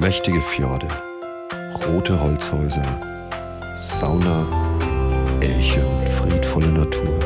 [0.00, 0.86] Mächtige Fjorde,
[1.84, 2.84] rote Holzhäuser,
[3.80, 4.46] Sauna,
[5.40, 7.18] Elche und friedvolle Natur.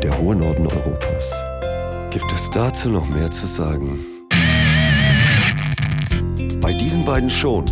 [0.00, 1.34] Der hohe Norden Europas.
[2.10, 3.98] Gibt es dazu noch mehr zu sagen?
[6.60, 7.64] Bei diesen beiden schon.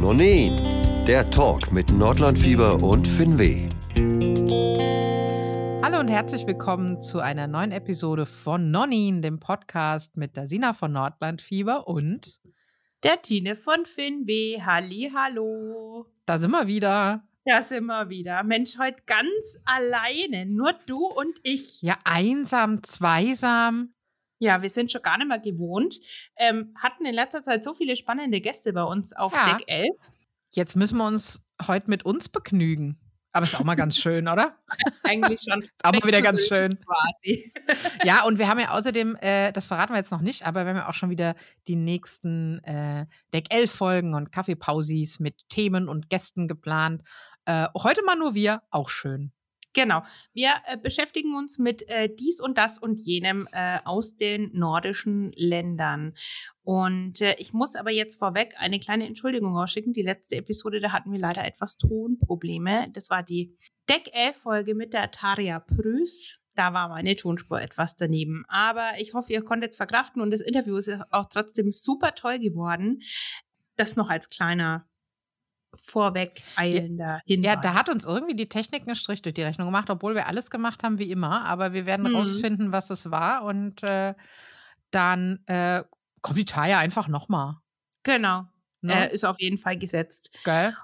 [0.00, 3.70] Nonin, der Talk mit Nordlandfieber und Finweh.
[5.82, 10.74] Hallo und herzlich willkommen zu einer neuen Episode von Nonin, dem Podcast mit der Sina
[10.74, 12.38] von Nordlandfieber und
[13.02, 14.60] der Tine von Finweh.
[14.62, 16.06] Halli, hallo.
[16.26, 17.24] Da sind wir wieder.
[17.44, 18.42] Da sind wir wieder.
[18.42, 20.46] Mensch, heute ganz alleine.
[20.46, 21.80] Nur du und ich.
[21.80, 23.94] Ja, einsam, zweisam.
[24.40, 25.98] Ja, wir sind schon gar nicht mehr gewohnt.
[26.36, 29.56] Ähm, hatten in letzter Zeit so viele spannende Gäste bei uns auf ja.
[29.56, 29.88] Deck 11.
[30.50, 33.00] Jetzt müssen wir uns heute mit uns begnügen.
[33.38, 34.56] Aber ist auch mal ganz schön, oder?
[35.04, 35.62] Eigentlich schon.
[35.62, 36.76] ist auch mal wieder ganz schön.
[36.80, 37.52] Quasi.
[38.04, 40.70] ja, und wir haben ja außerdem, äh, das verraten wir jetzt noch nicht, aber wir
[40.70, 41.36] haben ja auch schon wieder
[41.68, 47.04] die nächsten äh, Deck 11 Folgen und Kaffeepausis mit Themen und Gästen geplant.
[47.44, 49.30] Äh, heute mal nur wir, auch schön.
[49.74, 50.02] Genau.
[50.32, 55.32] Wir äh, beschäftigen uns mit äh, dies und das und jenem äh, aus den nordischen
[55.36, 56.14] Ländern.
[56.62, 59.92] Und äh, ich muss aber jetzt vorweg eine kleine Entschuldigung ausschicken.
[59.92, 62.88] Die letzte Episode, da hatten wir leider etwas Tonprobleme.
[62.92, 63.56] Das war die
[63.88, 66.40] Deck 11 Folge mit der Taria Prüß.
[66.54, 68.44] Da war meine Tonspur etwas daneben.
[68.48, 72.38] Aber ich hoffe, ihr konntet es verkraften und das Interview ist auch trotzdem super toll
[72.38, 73.00] geworden.
[73.76, 74.88] Das noch als kleiner
[75.74, 77.46] vorweg eilender Hinweis.
[77.46, 80.26] Ja, da hat uns irgendwie die Technik einen Strich durch die Rechnung gemacht, obwohl wir
[80.26, 81.44] alles gemacht haben wie immer.
[81.44, 82.16] Aber wir werden mhm.
[82.16, 83.44] rausfinden, was es war.
[83.44, 84.14] Und äh,
[84.90, 85.84] dann äh,
[86.22, 87.56] kommt die Taya einfach nochmal.
[88.02, 88.46] Genau.
[88.80, 89.10] Ne?
[89.10, 90.30] Äh, ist auf jeden Fall gesetzt.
[90.44, 90.76] Geil.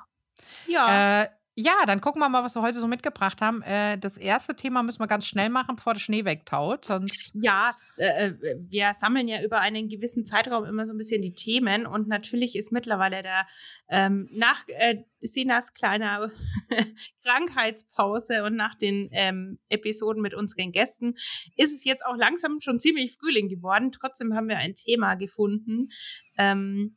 [0.66, 1.28] Ja.
[1.56, 3.62] Ja, dann gucken wir mal, was wir heute so mitgebracht haben.
[3.62, 6.84] Äh, das erste Thema müssen wir ganz schnell machen, bevor der Schnee wegtaut.
[6.84, 11.22] Sonst ja, äh, äh, wir sammeln ja über einen gewissen Zeitraum immer so ein bisschen
[11.22, 13.46] die Themen und natürlich ist mittlerweile der
[13.88, 16.28] ähm, nach äh, Sinas kleiner
[17.22, 21.14] Krankheitspause und nach den ähm, Episoden mit unseren Gästen
[21.57, 23.92] ist es jetzt auch langsam schon ziemlich Frühling geworden.
[23.92, 25.90] Trotzdem haben wir ein Thema gefunden,
[26.36, 26.96] ähm,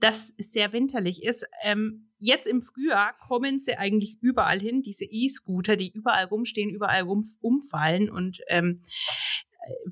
[0.00, 1.46] das sehr winterlich ist.
[1.62, 7.02] Ähm, jetzt im Frühjahr kommen sie eigentlich überall hin, diese E-Scooter, die überall rumstehen, überall
[7.02, 8.80] rum, umfallen und ähm,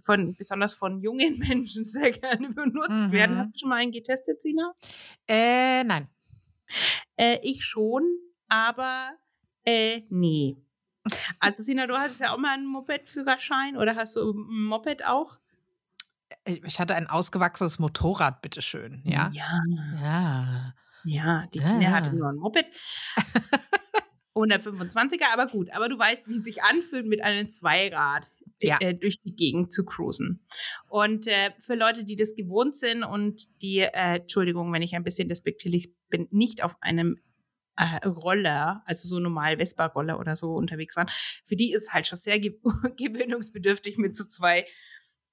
[0.01, 3.13] von besonders von jungen Menschen sehr gerne benutzt mhm.
[3.13, 3.39] werden.
[3.39, 4.75] Hast du schon mal einen getestet, Sina?
[5.29, 6.09] Äh, nein.
[7.17, 8.03] Äh, ich schon,
[8.49, 9.13] aber
[9.65, 10.57] äh, nee.
[11.39, 15.39] Also Sina, du hattest ja auch mal einen Moped-Führerschein oder hast du ein Moped auch?
[16.45, 19.03] Äh, ich hatte ein ausgewachsenes Motorrad, bitteschön.
[19.05, 19.31] Ja.
[19.33, 19.63] Ja.
[20.03, 20.73] Ja,
[21.07, 22.67] ja die Tina hatte nur ein Moped.
[24.37, 25.71] 125er, aber gut.
[25.73, 28.31] Aber du weißt, wie es sich anfühlt, mit einem Zweirad
[28.61, 28.77] ja.
[28.81, 30.47] äh, durch die Gegend zu cruisen.
[30.89, 35.05] Und äh, für Leute, die das gewohnt sind und die, äh, Entschuldigung, wenn ich ein
[35.05, 37.19] bisschen despektierlich bin, nicht auf einem
[37.77, 41.09] äh, Roller, also so normal Vespa-Roller oder so unterwegs waren,
[41.45, 42.59] für die ist es halt schon sehr ge
[42.97, 44.67] gewöhnungsbedürftig mit so zwei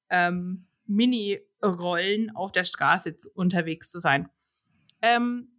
[0.09, 4.29] ähm, Mini-Rollen auf der Straße unterwegs zu sein.
[5.01, 5.52] Ähm,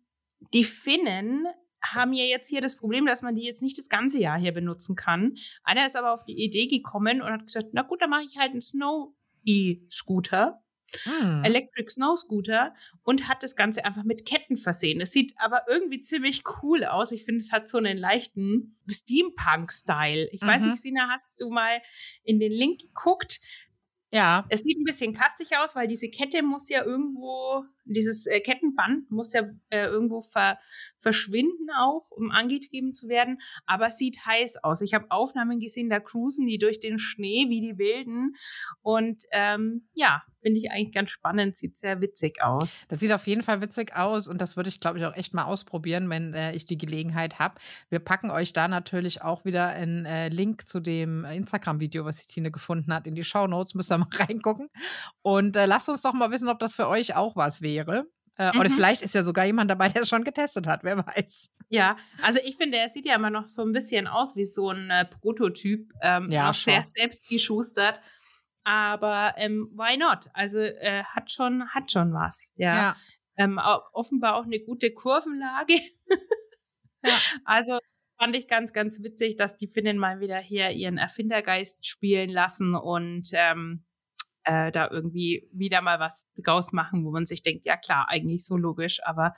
[0.52, 1.46] die Finnen
[1.82, 4.52] haben ja jetzt hier das Problem, dass man die jetzt nicht das ganze Jahr hier
[4.52, 5.36] benutzen kann.
[5.62, 8.38] Einer ist aber auf die Idee gekommen und hat gesagt, na gut, dann mache ich
[8.38, 10.60] halt einen Snow-E-Scooter.
[11.02, 11.42] Hm.
[11.42, 12.72] Electric Snow Scooter
[13.02, 15.00] und hat das Ganze einfach mit Ketten versehen.
[15.00, 17.10] Es sieht aber irgendwie ziemlich cool aus.
[17.10, 20.28] Ich finde, es hat so einen leichten Steampunk-Style.
[20.30, 20.46] Ich mhm.
[20.46, 21.82] weiß nicht, Sina, hast du mal
[22.22, 23.40] in den Link geguckt?
[24.12, 24.44] Ja.
[24.48, 29.10] Es sieht ein bisschen kastig aus, weil diese Kette muss ja irgendwo, dieses äh, Kettenband
[29.10, 30.58] muss ja äh, irgendwo ver,
[30.96, 33.38] verschwinden auch, um angetrieben zu werden.
[33.66, 34.80] Aber es sieht heiß aus.
[34.80, 38.34] Ich habe Aufnahmen gesehen, da cruisen die durch den Schnee wie die Wilden.
[38.82, 41.56] Und ähm, ja, finde ich eigentlich ganz spannend.
[41.56, 42.84] Sieht sehr witzig aus.
[42.88, 45.32] Das sieht auf jeden Fall witzig aus und das würde ich, glaube ich, auch echt
[45.32, 47.54] mal ausprobieren, wenn äh, ich die Gelegenheit habe.
[47.88, 52.34] Wir packen euch da natürlich auch wieder einen äh, Link zu dem Instagram-Video, was die
[52.34, 53.74] Tine gefunden hat, in die Show Notes.
[53.74, 54.68] Müsst ihr mal reingucken.
[55.22, 57.73] Und äh, lasst uns doch mal wissen, ob das für euch auch was wäre.
[58.38, 58.60] Äh, mhm.
[58.60, 61.52] Oder vielleicht ist ja sogar jemand dabei, der es schon getestet hat, wer weiß.
[61.68, 64.70] Ja, also ich finde, er sieht ja immer noch so ein bisschen aus wie so
[64.70, 65.92] ein äh, Prototyp.
[66.02, 68.00] Ähm, ja, noch sehr selbst geschustert.
[68.64, 70.30] Aber ähm, why not?
[70.32, 72.50] Also äh, hat schon, hat schon was.
[72.56, 72.74] Ja.
[72.74, 72.96] ja.
[73.36, 73.60] Ähm,
[73.92, 75.74] offenbar auch eine gute Kurvenlage.
[77.02, 77.10] ja.
[77.44, 77.78] Also
[78.18, 82.74] fand ich ganz, ganz witzig, dass die Finnen mal wieder hier ihren Erfindergeist spielen lassen
[82.74, 83.84] und ähm,
[84.44, 88.44] äh, da irgendwie wieder mal was draus machen, wo man sich denkt, ja klar, eigentlich
[88.46, 89.34] so logisch, aber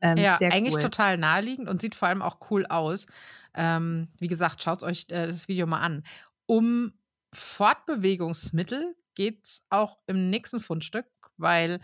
[0.00, 0.82] ähm, ja, eigentlich cool.
[0.82, 3.06] total naheliegend und sieht vor allem auch cool aus.
[3.54, 6.04] Ähm, wie gesagt, schaut euch äh, das Video mal an.
[6.46, 6.92] Um
[7.34, 11.06] Fortbewegungsmittel geht es auch im nächsten Fundstück,
[11.36, 11.80] weil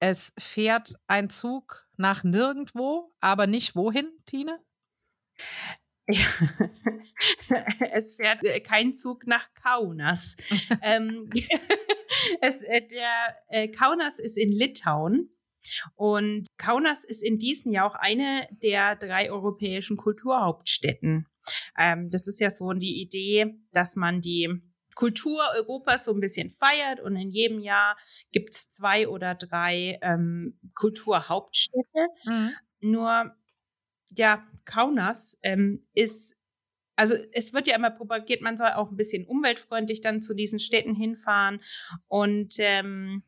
[0.00, 4.58] Es fährt ein Zug nach nirgendwo, aber nicht wohin, Tine?
[6.10, 6.26] Ja.
[7.92, 10.36] es fährt äh, kein Zug nach Kaunas.
[10.82, 11.30] ähm,
[12.40, 15.30] es, äh, der äh, Kaunas ist in Litauen
[15.94, 21.26] und Kaunas ist in diesem Jahr auch eine der drei europäischen Kulturhauptstädten.
[21.78, 24.48] Ähm, das ist ja so die Idee, dass man die
[24.94, 27.96] Kultur Europas so ein bisschen feiert und in jedem Jahr
[28.32, 32.08] gibt es zwei oder drei ähm, Kulturhauptstädte.
[32.24, 32.52] Mhm.
[32.80, 33.34] Nur,
[34.16, 36.36] ja, Kaunas ähm, ist
[37.00, 40.60] also es wird ja immer propagiert, man soll auch ein bisschen umweltfreundlich dann zu diesen
[40.60, 41.60] Städten hinfahren.
[42.08, 43.22] Und ähm,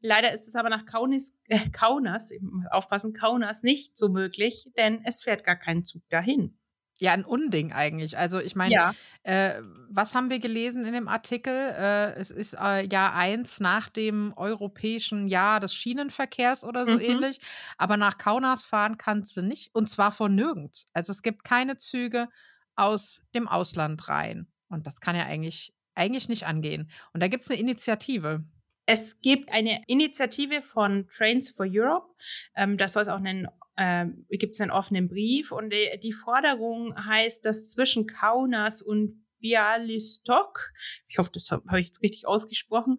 [0.00, 2.32] leider ist es aber nach Kaunis, äh, Kaunas,
[2.70, 6.56] aufpassen, Kaunas nicht so möglich, denn es fährt gar kein Zug dahin.
[7.00, 8.18] Ja, ein Unding eigentlich.
[8.18, 8.94] Also ich meine, ja.
[9.22, 11.52] äh, was haben wir gelesen in dem Artikel?
[11.52, 17.00] Äh, es ist äh, Jahr eins nach dem europäischen Jahr des Schienenverkehrs oder so mhm.
[17.00, 17.40] ähnlich.
[17.76, 19.72] Aber nach Kaunas fahren kannst du nicht.
[19.74, 20.86] Und zwar von nirgends.
[20.92, 22.28] Also es gibt keine Züge
[22.74, 24.48] aus dem Ausland rein.
[24.68, 26.90] Und das kann ja eigentlich, eigentlich nicht angehen.
[27.12, 28.42] Und da gibt es eine Initiative.
[28.86, 32.08] Es gibt eine Initiative von Trains for Europe.
[32.56, 33.46] Ähm, das soll es auch einen
[33.78, 39.24] äh, gibt es einen offenen Brief und die, die Forderung heißt, dass zwischen Kaunas und
[39.40, 40.72] Bialystok,
[41.06, 42.98] ich hoffe, das habe hab ich jetzt richtig ausgesprochen,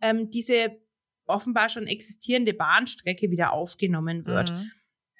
[0.00, 0.80] ähm, diese
[1.26, 4.52] offenbar schon existierende Bahnstrecke wieder aufgenommen wird.
[4.52, 4.70] Mhm.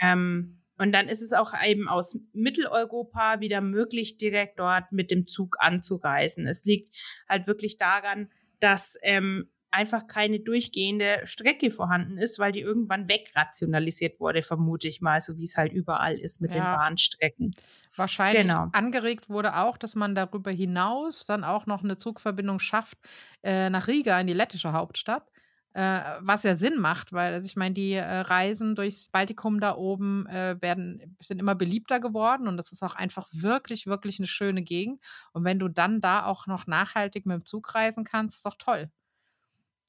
[0.01, 5.27] Ähm, und dann ist es auch eben aus Mitteleuropa wieder möglich, direkt dort mit dem
[5.27, 6.47] Zug anzureisen.
[6.47, 6.97] Es liegt
[7.29, 14.21] halt wirklich daran, dass ähm, einfach keine durchgehende Strecke vorhanden ist, weil die irgendwann wegrationalisiert
[14.21, 16.57] wurde, vermute ich mal, so wie es halt überall ist mit ja.
[16.57, 17.55] den Bahnstrecken.
[17.97, 18.69] Wahrscheinlich genau.
[18.73, 22.99] angeregt wurde auch, dass man darüber hinaus dann auch noch eine Zugverbindung schafft
[23.43, 25.29] äh, nach Riga in die lettische Hauptstadt.
[25.77, 29.75] Äh, was ja Sinn macht, weil also ich meine, die äh, Reisen durchs Baltikum da
[29.75, 34.29] oben äh, werden, sind immer beliebter geworden und das ist auch einfach wirklich, wirklich eine
[34.29, 35.01] schöne Gegend.
[35.33, 38.55] Und wenn du dann da auch noch nachhaltig mit dem Zug reisen kannst, ist doch
[38.57, 38.89] toll.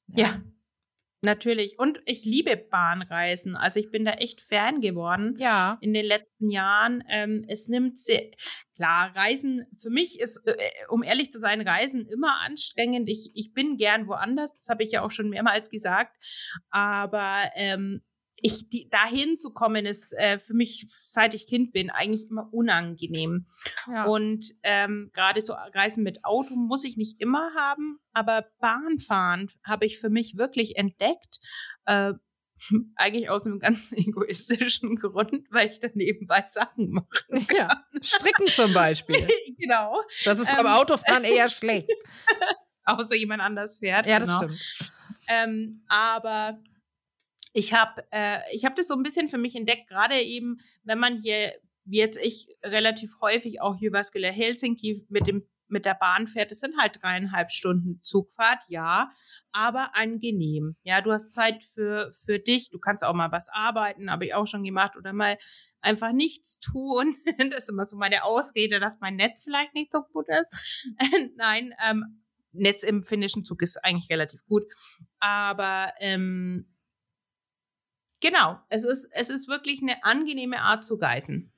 [0.08, 0.26] Ja.
[0.26, 0.42] ja.
[1.22, 1.78] Natürlich.
[1.78, 3.56] Und ich liebe Bahnreisen.
[3.56, 5.34] Also ich bin da echt Fan geworden.
[5.38, 5.78] Ja.
[5.80, 7.02] In den letzten Jahren.
[7.08, 8.30] Ähm, es nimmt sehr,
[8.76, 10.56] klar, Reisen, für mich ist, äh,
[10.88, 13.08] um ehrlich zu sein, Reisen immer anstrengend.
[13.08, 14.52] Ich, ich bin gern woanders.
[14.52, 16.16] Das habe ich ja auch schon mehrmals gesagt.
[16.70, 18.02] Aber ähm,
[18.40, 22.52] ich die, dahin zu kommen, ist äh, für mich, seit ich Kind bin, eigentlich immer
[22.52, 23.46] unangenehm.
[23.86, 24.04] Ja.
[24.04, 29.86] Und ähm, gerade so Reisen mit Auto muss ich nicht immer haben, aber Bahnfahren habe
[29.86, 31.40] ich für mich wirklich entdeckt.
[31.86, 32.14] Äh,
[32.96, 37.06] eigentlich aus einem ganz egoistischen Grund, weil ich dann nebenbei Sachen mache.
[37.54, 39.26] Ja, stricken zum Beispiel.
[39.58, 40.00] genau.
[40.24, 41.90] Das ist beim ähm, Autofahren eher schlecht.
[42.84, 44.06] Außer jemand anders fährt.
[44.06, 44.42] Ja, das genau.
[44.42, 44.92] stimmt.
[45.28, 46.60] Ähm, aber
[47.56, 51.20] ich habe äh, hab das so ein bisschen für mich entdeckt, gerade eben, wenn man
[51.22, 51.54] hier,
[51.84, 56.60] wie jetzt ich, relativ häufig auch Jyväskylä Helsinki mit dem mit der Bahn fährt, es
[56.60, 59.10] sind halt dreieinhalb Stunden Zugfahrt, ja,
[59.50, 60.76] aber angenehm.
[60.84, 64.34] Ja, du hast Zeit für, für dich, du kannst auch mal was arbeiten, habe ich
[64.34, 65.38] auch schon gemacht, oder mal
[65.80, 67.16] einfach nichts tun.
[67.50, 70.86] Das ist immer so meine Ausrede, dass mein Netz vielleicht nicht so gut ist.
[71.36, 74.72] Nein, ähm, Netz im finnischen Zug ist eigentlich relativ gut,
[75.18, 76.66] aber ähm,
[78.20, 81.50] Genau, es ist, es ist wirklich eine angenehme Art zu geißen.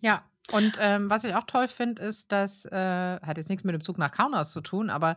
[0.00, 3.74] Ja, und ähm, was ich auch toll finde, ist, dass, äh, hat jetzt nichts mit
[3.74, 5.16] dem Zug nach Kaunas zu tun, aber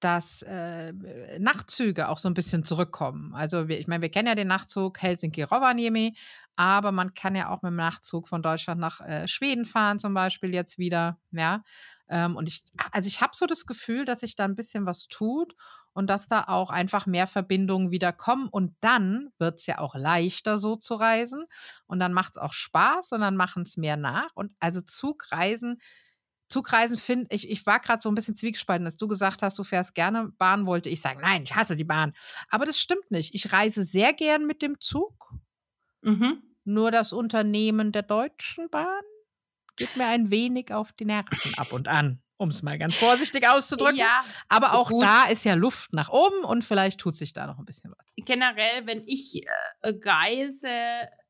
[0.00, 0.92] dass äh,
[1.38, 3.34] Nachtzüge auch so ein bisschen zurückkommen.
[3.34, 6.16] Also wir, ich meine, wir kennen ja den Nachtzug Helsinki-Rovaniemi,
[6.56, 10.14] aber man kann ja auch mit dem Nachtzug von Deutschland nach äh, Schweden fahren zum
[10.14, 11.18] Beispiel jetzt wieder.
[11.32, 11.62] Ja,
[12.10, 15.06] ähm, und ich, also ich habe so das Gefühl, dass sich da ein bisschen was
[15.06, 15.54] tut
[15.92, 18.48] und dass da auch einfach mehr Verbindungen wieder kommen.
[18.48, 21.44] Und dann wird es ja auch leichter, so zu reisen.
[21.86, 24.30] Und dann macht es auch Spaß und dann machen es mehr nach.
[24.34, 25.80] Und also Zugreisen,
[26.48, 29.62] Zugreisen finde ich, ich war gerade so ein bisschen zwiegespalten, dass du gesagt hast, du
[29.62, 32.12] fährst gerne Bahn, wollte ich sagen, nein, ich hasse die Bahn.
[32.48, 33.36] Aber das stimmt nicht.
[33.36, 35.32] Ich reise sehr gern mit dem Zug.
[36.02, 36.42] Mhm.
[36.64, 39.02] Nur das Unternehmen der Deutschen Bahn
[39.80, 43.46] geht mir ein wenig auf die Nerven ab und an um es mal ganz vorsichtig
[43.46, 43.98] auszudrücken.
[43.98, 45.02] Ja, Aber auch gut.
[45.02, 48.06] da ist ja Luft nach oben und vielleicht tut sich da noch ein bisschen was.
[48.24, 49.42] Generell, wenn ich
[49.82, 50.70] äh, reise,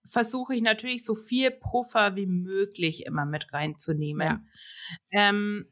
[0.04, 4.24] versuche ich natürlich so viel Puffer wie möglich immer mit reinzunehmen.
[4.24, 4.40] Ja.
[5.10, 5.66] Ähm,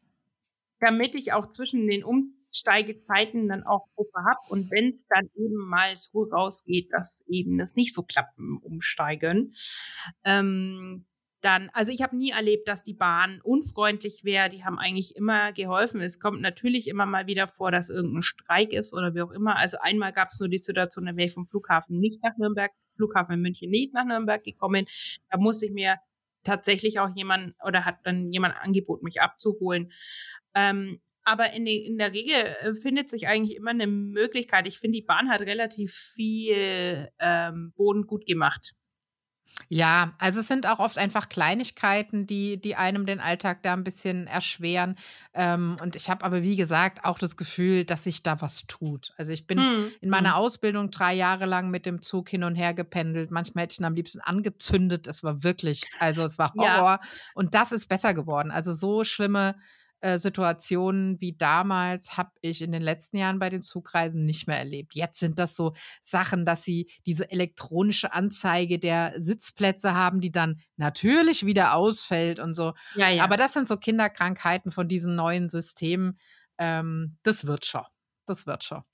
[0.81, 5.57] damit ich auch zwischen den Umsteigezeiten dann auch Puffer habe und wenn es dann eben
[5.69, 9.53] mal so rausgeht, dass eben das nicht so klappt im Umsteigen,
[10.25, 11.07] ähm,
[11.41, 14.49] dann, also ich habe nie erlebt, dass die Bahn unfreundlich wäre.
[14.49, 16.01] Die haben eigentlich immer geholfen.
[16.01, 19.57] Es kommt natürlich immer mal wieder vor, dass irgendein Streik ist oder wie auch immer.
[19.57, 22.73] Also einmal gab es nur die Situation, da wäre ich vom Flughafen nicht nach Nürnberg,
[22.89, 24.87] Flughafen in München nicht nach Nürnberg gekommen.
[25.31, 25.97] Da musste ich mir
[26.43, 29.93] tatsächlich auch jemand oder hat dann jemand angeboten, mich abzuholen.
[30.55, 34.67] Ähm, aber in, den, in der Regel äh, findet sich eigentlich immer eine Möglichkeit.
[34.67, 38.75] Ich finde, die Bahn hat relativ viel ähm, Boden gut gemacht.
[39.69, 43.85] Ja, also es sind auch oft einfach Kleinigkeiten, die, die einem den Alltag da ein
[43.85, 44.97] bisschen erschweren.
[45.35, 49.13] Ähm, und ich habe aber, wie gesagt, auch das Gefühl, dass sich da was tut.
[49.19, 49.93] Also ich bin hm.
[50.01, 50.37] in meiner hm.
[50.37, 53.31] Ausbildung drei Jahre lang mit dem Zug hin und her gependelt.
[53.31, 55.07] Manchmal hätte ich ihn am liebsten angezündet.
[55.07, 57.01] Es war wirklich, also es war Horror.
[57.01, 57.01] Ja.
[57.35, 58.51] Und das ist besser geworden.
[58.51, 59.57] Also so schlimme
[60.01, 64.59] äh, Situationen wie damals habe ich in den letzten Jahren bei den Zugreisen nicht mehr
[64.59, 64.95] erlebt.
[64.95, 70.61] Jetzt sind das so Sachen, dass sie diese elektronische Anzeige der Sitzplätze haben, die dann
[70.77, 72.75] natürlich wieder ausfällt und so.
[72.95, 73.25] Ja, ja.
[73.25, 76.19] Aber das sind so Kinderkrankheiten von diesen neuen Systemen.
[76.59, 77.85] Ähm, das wird schon.
[78.27, 78.85] Das wird schon.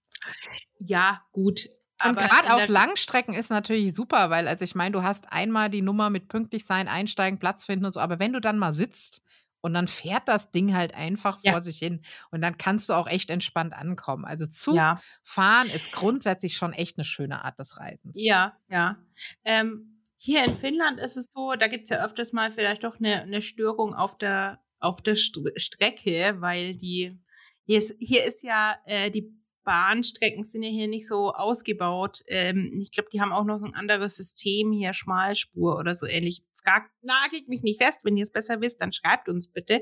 [0.78, 1.68] Ja, gut.
[2.02, 5.82] Und gerade auf Langstrecken ist natürlich super, weil, also ich meine, du hast einmal die
[5.82, 9.22] Nummer mit pünktlich sein, einsteigen, Platz finden und so, aber wenn du dann mal sitzt
[9.64, 11.52] und dann fährt das Ding halt einfach ja.
[11.52, 12.02] vor sich hin.
[12.30, 14.26] Und dann kannst du auch echt entspannt ankommen.
[14.26, 15.74] Also Zugfahren ja.
[15.74, 18.22] ist grundsätzlich schon echt eine schöne Art des Reisens.
[18.22, 18.98] Ja, ja.
[19.42, 22.98] Ähm, hier in Finnland ist es so, da gibt es ja öfters mal vielleicht doch
[22.98, 27.18] eine, eine Störung auf der, auf der St Strecke, weil die,
[27.64, 29.32] hier ist, hier ist ja äh, die
[29.64, 32.22] Bahnstrecken sind ja hier nicht so ausgebaut.
[32.26, 36.06] Ähm, ich glaube, die haben auch noch so ein anderes System hier, Schmalspur oder so
[36.06, 38.00] ähnlich fragt, nagelt mich nicht fest.
[38.02, 39.80] Wenn ihr es besser wisst, dann schreibt uns bitte.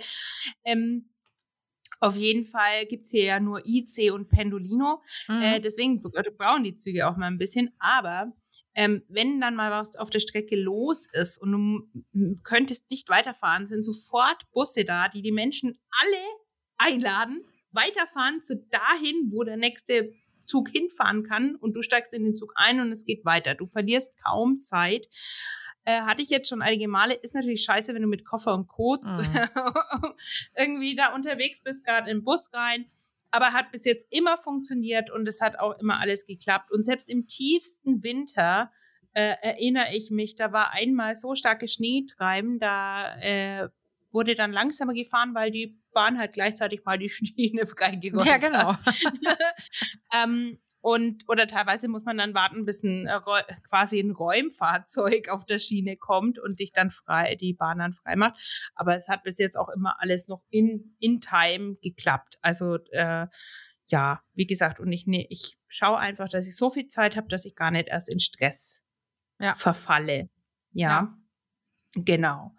[0.64, 1.10] Ähm,
[2.00, 5.02] auf jeden Fall gibt es hier ja nur IC und Pendolino.
[5.28, 5.42] Mhm.
[5.42, 7.70] Äh, deswegen brauchen die Züge auch mal ein bisschen.
[7.78, 8.32] Aber
[8.74, 11.52] ähm, wenn dann mal was auf der Strecke los ist und
[12.12, 16.22] du könntest nicht weiterfahren, sind sofort Busse da, die die Menschen alle
[16.78, 20.12] einladen, weiterfahren zu dahin, wo der nächste
[20.46, 23.54] Zug hinfahren kann und du steigst in den Zug ein und es geht weiter.
[23.54, 25.08] Du verlierst kaum Zeit
[25.84, 27.14] äh, hatte ich jetzt schon einige Male.
[27.14, 29.26] Ist natürlich scheiße, wenn du mit Koffer und Kot mhm.
[30.56, 32.86] irgendwie da unterwegs bist, gerade im Bus rein.
[33.30, 36.70] Aber hat bis jetzt immer funktioniert und es hat auch immer alles geklappt.
[36.70, 38.70] Und selbst im tiefsten Winter
[39.14, 43.68] äh, erinnere ich mich, da war einmal so starkes Schneetreiben, da äh,
[44.12, 48.74] wurde dann langsamer gefahren, weil die Bahn halt gleichzeitig mal die Schiene freigeräumt Ja, genau.
[50.14, 53.08] ähm, und oder teilweise muss man dann warten, bis ein
[53.68, 58.16] quasi ein Räumfahrzeug auf der Schiene kommt und dich dann frei, die Bahn dann frei
[58.16, 58.70] macht.
[58.74, 62.38] Aber es hat bis jetzt auch immer alles noch in, in Time geklappt.
[62.42, 63.28] Also äh,
[63.86, 67.28] ja, wie gesagt, und ich, nee, ich schaue einfach, dass ich so viel Zeit habe,
[67.28, 68.84] dass ich gar nicht erst in Stress
[69.38, 69.54] ja.
[69.54, 70.30] verfalle.
[70.72, 70.88] Ja.
[70.88, 71.18] ja.
[71.94, 72.56] Genau.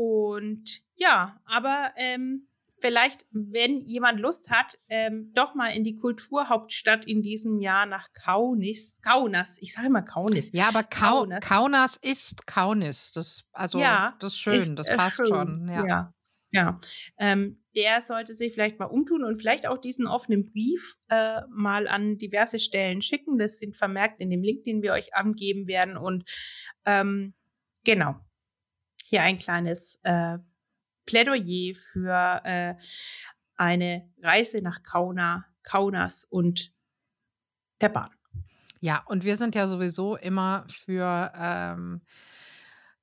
[0.00, 2.48] Und ja, aber ähm,
[2.80, 8.08] vielleicht, wenn jemand Lust hat, ähm, doch mal in die Kulturhauptstadt in diesem Jahr nach
[8.14, 10.52] Kaunis, Kaunas, ich sage mal Kaunis.
[10.54, 11.44] Ja, aber Kau Kaunas.
[11.46, 13.12] Kaunas ist Kaunis.
[13.12, 15.68] Das, also, ja, das ist schön, ist, das passt äh, schon.
[15.68, 15.86] Ja.
[15.86, 16.14] ja.
[16.52, 16.80] ja.
[17.18, 21.88] Ähm, der sollte sich vielleicht mal umtun und vielleicht auch diesen offenen Brief äh, mal
[21.88, 23.36] an diverse Stellen schicken.
[23.36, 25.98] Das sind vermerkt in dem Link, den wir euch angeben werden.
[25.98, 26.24] Und
[26.86, 27.34] ähm,
[27.84, 28.16] genau,
[29.10, 30.38] hier ein kleines äh,
[31.04, 32.74] Plädoyer für äh,
[33.56, 36.72] eine Reise nach Kauna, Kaunas und
[37.80, 38.10] der Bahn.
[38.80, 42.02] Ja, und wir sind ja sowieso immer für ähm,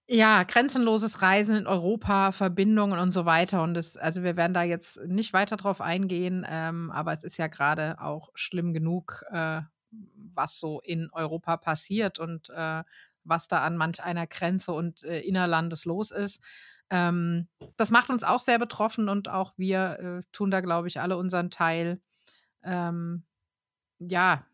[0.07, 3.61] ja, grenzenloses Reisen in Europa, Verbindungen und so weiter.
[3.61, 7.37] Und das, also wir werden da jetzt nicht weiter drauf eingehen, ähm, aber es ist
[7.37, 9.61] ja gerade auch schlimm genug, äh,
[10.15, 12.83] was so in Europa passiert und äh,
[13.27, 16.39] was da an manch einer Grenze und äh, innerlandes los ist.
[16.89, 21.01] Ähm, das macht uns auch sehr betroffen und auch wir äh, tun da, glaube ich,
[21.01, 21.99] alle unseren Teil,
[22.63, 23.23] ähm,
[23.99, 24.45] ja,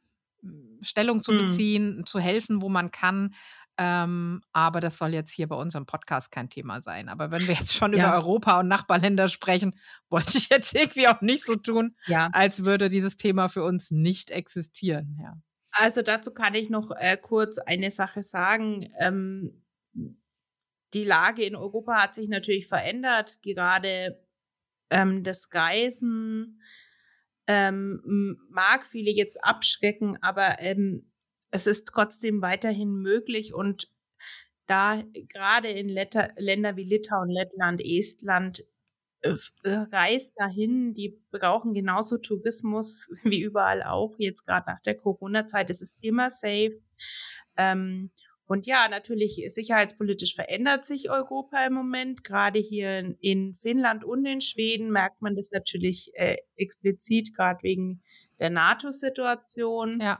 [0.82, 1.38] Stellung zu mhm.
[1.38, 2.06] beziehen, mhm.
[2.06, 3.34] zu helfen, wo man kann.
[3.78, 7.10] Ähm, aber das soll jetzt hier bei unserem Podcast kein Thema sein.
[7.10, 8.00] Aber wenn wir jetzt schon ja.
[8.00, 9.76] über Europa und Nachbarländer sprechen,
[10.10, 12.30] wollte ich jetzt irgendwie auch nicht so tun, ja.
[12.34, 15.18] als würde dieses Thema für uns nicht existieren.
[15.22, 15.38] Ja.
[15.74, 18.94] Also dazu kann ich noch äh, kurz eine Sache sagen.
[19.00, 19.64] Ähm,
[20.94, 23.40] die Lage in Europa hat sich natürlich verändert.
[23.42, 24.24] Gerade
[24.92, 26.62] ähm, das Reisen
[27.48, 31.12] ähm, mag viele jetzt abschrecken, aber ähm,
[31.50, 33.90] es ist trotzdem weiterhin möglich und
[34.68, 38.64] da gerade in Letter, Länder wie Litauen, Lettland, Estland
[39.66, 45.70] reist dahin, die brauchen genauso Tourismus wie überall auch, jetzt gerade nach der Corona-Zeit.
[45.70, 46.82] Es ist immer safe.
[47.58, 48.12] Ähm,
[48.46, 52.24] Und ja, natürlich sicherheitspolitisch verändert sich Europa im Moment.
[52.24, 58.02] Gerade hier in Finnland und in Schweden merkt man das natürlich äh, explizit, gerade wegen
[58.40, 60.02] der NATO-Situation.
[60.02, 60.20] Ja.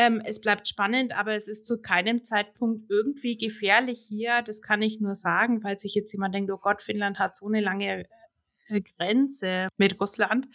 [0.00, 4.42] Ähm, es bleibt spannend, aber es ist zu keinem Zeitpunkt irgendwie gefährlich hier.
[4.42, 7.46] Das kann ich nur sagen, falls sich jetzt jemand denkt, oh Gott, Finnland hat so
[7.46, 8.06] eine lange
[8.68, 10.46] äh, Grenze mit Russland,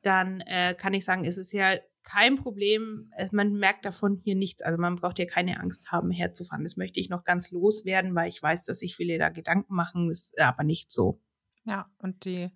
[0.00, 3.12] dann äh, kann ich sagen, es ist ja kein Problem.
[3.30, 4.62] Man merkt davon hier nichts.
[4.62, 6.64] Also man braucht ja keine Angst haben, herzufahren.
[6.64, 10.08] Das möchte ich noch ganz loswerden, weil ich weiß, dass sich viele da Gedanken machen.
[10.08, 11.20] Das ist aber nicht so.
[11.64, 12.50] Ja, und die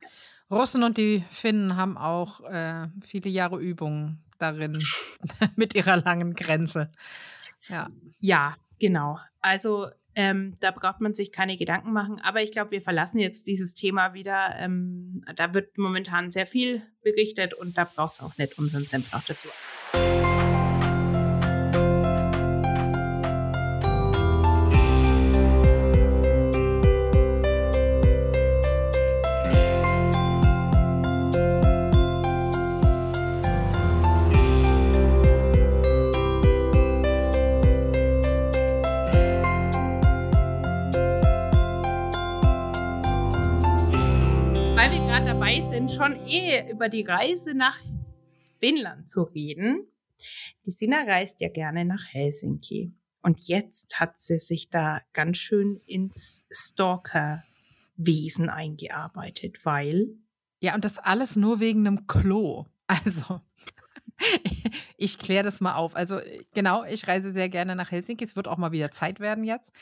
[0.52, 4.78] Russen und die Finnen haben auch äh, viele Jahre Übung darin
[5.56, 6.90] mit ihrer langen Grenze.
[7.68, 7.88] Ja,
[8.20, 9.18] ja genau.
[9.40, 12.20] Also ähm, da braucht man sich keine Gedanken machen.
[12.22, 14.54] Aber ich glaube, wir verlassen jetzt dieses Thema wieder.
[14.58, 19.12] Ähm, da wird momentan sehr viel berichtet und da braucht es auch nicht unseren Senf
[19.12, 19.48] noch dazu.
[46.72, 47.78] Über die Reise nach
[48.58, 49.86] Finnland zu reden.
[50.66, 52.92] Die Sina reist ja gerne nach Helsinki.
[53.22, 60.16] Und jetzt hat sie sich da ganz schön ins Stalker-Wesen eingearbeitet, weil.
[60.60, 62.66] Ja, und das alles nur wegen einem Klo.
[62.88, 63.40] Also,
[64.96, 65.96] ich kläre das mal auf.
[65.96, 66.20] Also
[66.54, 68.24] genau, ich reise sehr gerne nach Helsinki.
[68.24, 69.72] Es wird auch mal wieder Zeit werden jetzt.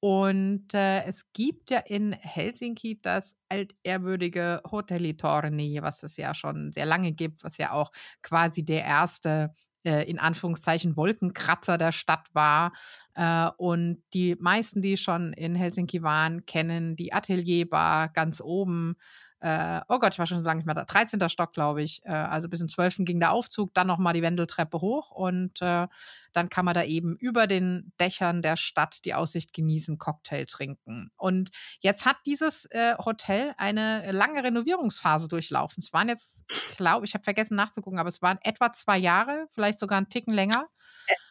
[0.00, 6.72] Und äh, es gibt ja in Helsinki das altehrwürdige Hotelli Torni, was es ja schon
[6.72, 7.90] sehr lange gibt, was ja auch
[8.22, 12.72] quasi der erste äh, in Anführungszeichen Wolkenkratzer der Stadt war.
[13.14, 18.96] Äh, und die meisten, die schon in Helsinki waren, kennen die Atelierbar ganz oben
[19.42, 21.28] äh, oh Gott, ich war schon so lange nicht mehr da, 13.
[21.28, 22.00] Stock, glaube ich.
[22.04, 22.98] Äh, also bis zum 12.
[22.98, 25.88] ging der Aufzug, dann nochmal die Wendeltreppe hoch und äh,
[26.32, 31.10] dann kann man da eben über den Dächern der Stadt die Aussicht genießen, Cocktail trinken.
[31.16, 31.50] Und
[31.80, 35.80] jetzt hat dieses äh, Hotel eine lange Renovierungsphase durchlaufen.
[35.80, 39.48] Es waren jetzt, ich glaube, ich habe vergessen nachzugucken, aber es waren etwa zwei Jahre,
[39.50, 40.68] vielleicht sogar einen Ticken länger.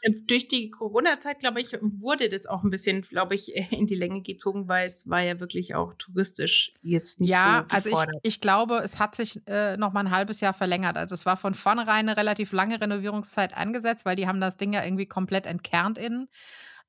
[0.02, 3.96] Äh, durch die Corona-Zeit, glaube ich, wurde das auch ein bisschen, glaube ich, in die
[3.96, 7.90] Länge gezogen, weil es war ja wirklich auch touristisch jetzt nicht ja, so Ja, also
[7.90, 10.98] ich, ich, glaube, es hat sich äh, noch mal ein halbes Jahr verlängert.
[10.98, 14.74] Also es war von vornherein eine relativ lange Renovierungszeit angesetzt, weil die haben das Ding
[14.74, 16.28] ja irgendwie komplett entkernt innen.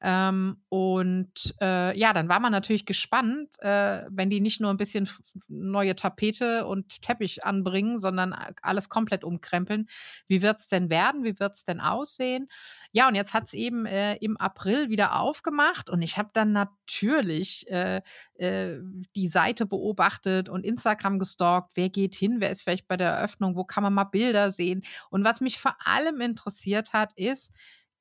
[0.04, 4.76] Ähm, und äh, ja, dann war man natürlich gespannt, äh, wenn die nicht nur ein
[4.76, 5.08] bisschen
[5.48, 9.86] neue Tapete und Teppich anbringen, sondern alles komplett umkrempeln.
[10.26, 11.22] Wie wird es denn werden?
[11.22, 12.48] Wie wird es denn aussehen?
[12.90, 16.50] Ja, und jetzt hat es eben äh, im April wieder aufgemacht und ich habe dann
[16.50, 18.02] natürlich äh,
[18.34, 18.78] äh,
[19.14, 21.70] die Seite beobachtet und Instagram gestalkt.
[21.74, 22.36] Wer geht hin?
[22.40, 23.54] Wer ist vielleicht bei der Eröffnung?
[23.54, 24.82] Wo kann man mal Bilder sehen?
[25.10, 27.52] Und was mich vor allem interessiert hat, ist,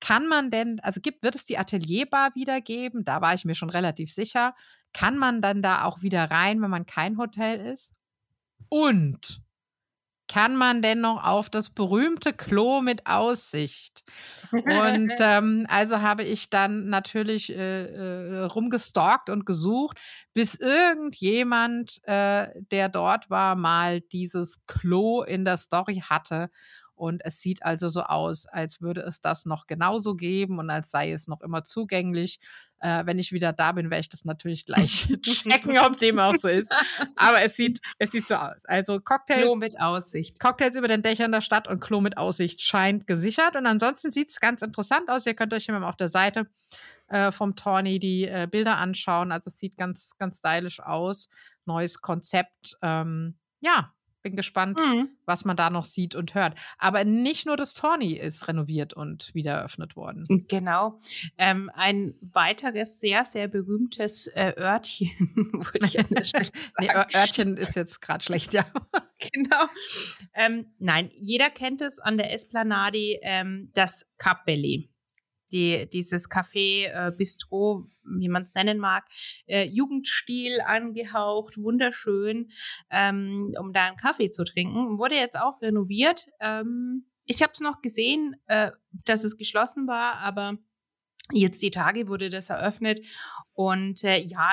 [0.02, 3.06] kann man denn, also gibt, wird es die Atelierbar wieder geben?
[3.06, 4.54] Da war ich mir schon relativ sicher.
[4.94, 7.94] Kann man dann da auch wieder rein, wenn man kein Hotel ist?
[8.68, 9.42] Und
[10.32, 14.04] kann man denn noch auf das berühmte Klo mit Aussicht?
[14.52, 20.00] Und ähm, also habe ich dann natürlich äh, äh, rumgestalkt und gesucht,
[20.34, 26.50] bis irgendjemand, äh, der dort war, mal dieses Klo in der Story hatte.
[27.02, 30.92] Und es sieht also so aus, als würde es das noch genauso geben und als
[30.92, 32.40] sei es noch immer zugänglich.
[32.80, 36.36] Äh, wenn ich wieder da bin, werde ich das natürlich gleich checken, ob dem auch
[36.36, 36.72] so ist.
[37.16, 38.64] Aber es sieht, es sieht so aus.
[38.66, 39.42] Also Cocktails.
[39.42, 40.40] Klo mit Aussicht.
[40.40, 43.56] Cocktails über den Dächern der Stadt und Klo mit Aussicht scheint gesichert.
[43.56, 45.26] Und ansonsten sieht es ganz interessant aus.
[45.26, 46.52] Ihr könnt euch immer auf der Seite
[47.08, 49.32] äh, vom Tawny die äh, Bilder anschauen.
[49.32, 51.30] Also es sieht ganz, ganz stylisch aus.
[51.66, 52.78] Neues Konzept.
[52.84, 55.10] Ähm, ja, bin gespannt, mhm.
[55.26, 56.60] was man da noch sieht und hört.
[56.78, 60.26] Aber nicht nur das Tawny ist renoviert und wieder eröffnet worden.
[60.48, 61.00] Genau.
[61.38, 65.10] Ähm, ein weiteres sehr, sehr berühmtes äh, Örtchen,
[65.54, 66.72] würde ich an der Stelle sagen.
[66.80, 68.66] nee, Örtchen ist jetzt gerade schlecht, ja.
[69.32, 69.66] genau.
[70.34, 74.90] Ähm, nein, jeder kennt es an der Esplanade, ähm, das Capelli
[75.52, 79.06] die, dieses Café, äh, Bistro, wie man es nennen mag,
[79.48, 82.50] äh, Jugendstil angehaucht, wunderschön,
[82.90, 84.98] ähm, um da einen Kaffee zu trinken.
[84.98, 86.28] Wurde jetzt auch renoviert.
[86.40, 88.72] Ähm, ich habe es noch gesehen, äh,
[89.06, 90.58] dass es geschlossen war, aber
[91.32, 93.06] jetzt die Tage wurde das eröffnet.
[93.54, 94.52] Und äh, ja,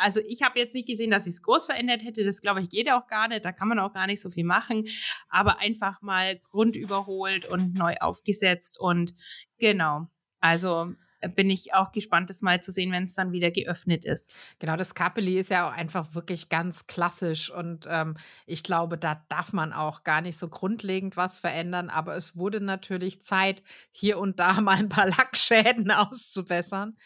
[0.00, 2.24] also ich habe jetzt nicht gesehen, dass ich es groß verändert hätte.
[2.24, 3.44] Das glaube ich geht auch gar nicht.
[3.44, 4.86] Da kann man auch gar nicht so viel machen.
[5.28, 9.14] Aber einfach mal grundüberholt und neu aufgesetzt und
[9.58, 10.08] genau.
[10.40, 10.94] Also
[11.34, 14.34] bin ich auch gespannt, das mal zu sehen, wenn es dann wieder geöffnet ist.
[14.58, 19.22] Genau, das Capelli ist ja auch einfach wirklich ganz klassisch und ähm, ich glaube, da
[19.28, 24.18] darf man auch gar nicht so grundlegend was verändern, aber es wurde natürlich Zeit, hier
[24.18, 26.96] und da mal ein paar Lackschäden auszubessern.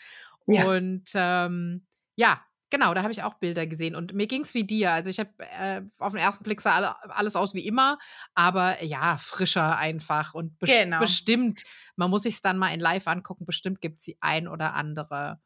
[0.46, 0.68] Ja.
[0.68, 4.64] Und ähm, ja, Genau, da habe ich auch Bilder gesehen und mir ging es wie
[4.64, 4.90] dir.
[4.90, 7.98] Also ich habe äh, auf den ersten Blick sah alle, alles aus wie immer,
[8.34, 10.98] aber ja, frischer einfach und bes genau.
[10.98, 11.62] bestimmt,
[11.94, 14.74] man muss sich es dann mal in live angucken, bestimmt gibt es die ein oder
[14.74, 15.40] andere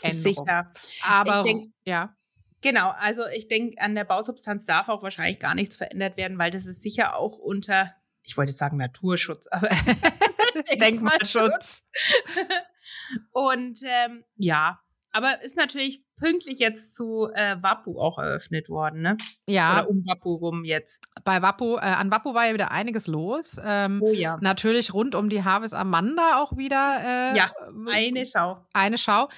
[0.00, 0.34] Änderung.
[0.34, 0.72] Sicher.
[1.08, 2.16] Aber denk, ja.
[2.62, 6.50] Genau, also ich denke, an der Bausubstanz darf auch wahrscheinlich gar nichts verändert werden, weil
[6.50, 9.68] das ist sicher auch unter, ich wollte sagen Naturschutz, aber
[10.80, 11.84] Denkmalschutz.
[13.30, 14.80] Und ähm, ja,
[15.12, 19.16] aber ist natürlich pünktlich jetzt zu äh, Wappu auch eröffnet worden, ne?
[19.46, 19.80] Ja.
[19.80, 21.04] Oder um Wappu rum jetzt.
[21.24, 23.60] Bei Wappu, äh, an Wappu war ja wieder einiges los.
[23.62, 24.38] Ähm, oh ja.
[24.40, 27.32] Natürlich rund um die Harvest Amanda auch wieder.
[27.34, 27.52] Äh, ja,
[27.90, 28.64] eine Schau.
[28.72, 29.28] Eine Schau.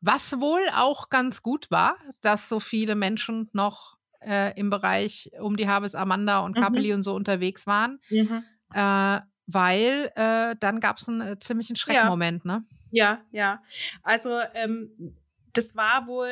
[0.00, 5.56] Was wohl auch ganz gut war, dass so viele Menschen noch äh, im Bereich um
[5.56, 6.96] die Harvest Amanda und Capelli mhm.
[6.96, 8.00] und so unterwegs waren.
[8.10, 8.44] Mhm.
[8.74, 12.58] Äh, weil äh, dann gab es einen äh, ziemlichen Schreckmoment, ja.
[12.58, 12.64] ne?
[12.90, 13.62] Ja, ja.
[14.02, 15.16] Also ähm,
[15.52, 16.28] das war wohl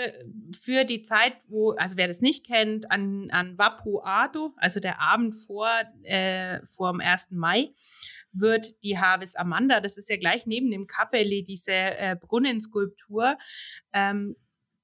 [0.59, 5.35] für die Zeit, wo, also wer das nicht kennt, an, an Vapuado, also der Abend
[5.35, 5.71] vor,
[6.03, 7.33] äh, vor dem 1.
[7.33, 7.73] Mai,
[8.33, 13.37] wird die Harvest Amanda, das ist ja gleich neben dem Kapelle, diese äh, Brunnenskulptur,
[13.93, 14.37] ähm,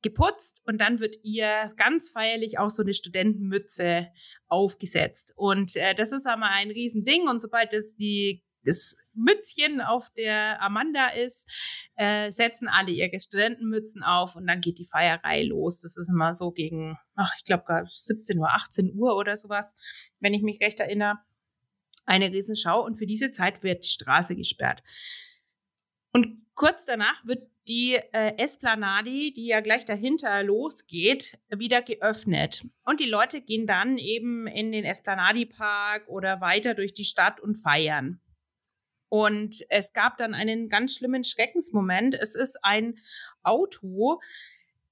[0.02, 4.08] geputzt und dann wird ihr ganz feierlich auch so eine Studentenmütze
[4.46, 5.32] aufgesetzt.
[5.34, 10.62] Und äh, das ist aber ein Riesending und sobald das die das Mützchen auf der
[10.62, 11.50] Amanda ist,
[11.96, 15.80] äh, setzen alle ihre Studentenmützen auf und dann geht die Feierei los.
[15.80, 19.74] Das ist immer so gegen, ach, ich glaube 17 Uhr, 18 Uhr oder sowas,
[20.20, 21.18] wenn ich mich recht erinnere.
[22.04, 24.82] Eine Riesenschau und für diese Zeit wird die Straße gesperrt.
[26.12, 32.64] Und kurz danach wird die äh, Esplanade, die ja gleich dahinter losgeht, wieder geöffnet.
[32.84, 37.56] Und die Leute gehen dann eben in den Esplanadi-Park oder weiter durch die Stadt und
[37.56, 38.20] feiern.
[39.08, 42.14] Und es gab dann einen ganz schlimmen Schreckensmoment.
[42.14, 42.98] Es ist ein
[43.42, 44.20] Auto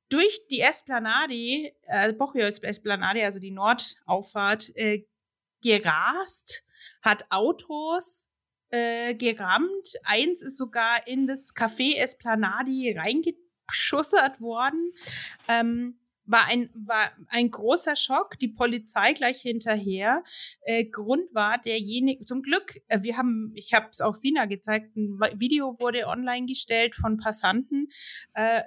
[0.08, 5.04] durch die Esplanade, äh, Bochios Esplanade, also die Nordauffahrt, äh,
[5.62, 6.64] gerast,
[7.02, 8.30] hat Autos
[8.70, 9.94] äh, gerammt.
[10.04, 14.92] Eins ist sogar in das Café Esplanade reingeschussert worden.
[15.48, 20.22] Ähm, war ein, war ein großer Schock, die Polizei gleich hinterher.
[20.62, 24.96] Äh, Grund war derjenige, zum Glück, äh, wir haben, ich habe es auch Sina gezeigt,
[24.96, 27.88] ein Video wurde online gestellt von Passanten,
[28.34, 28.62] äh,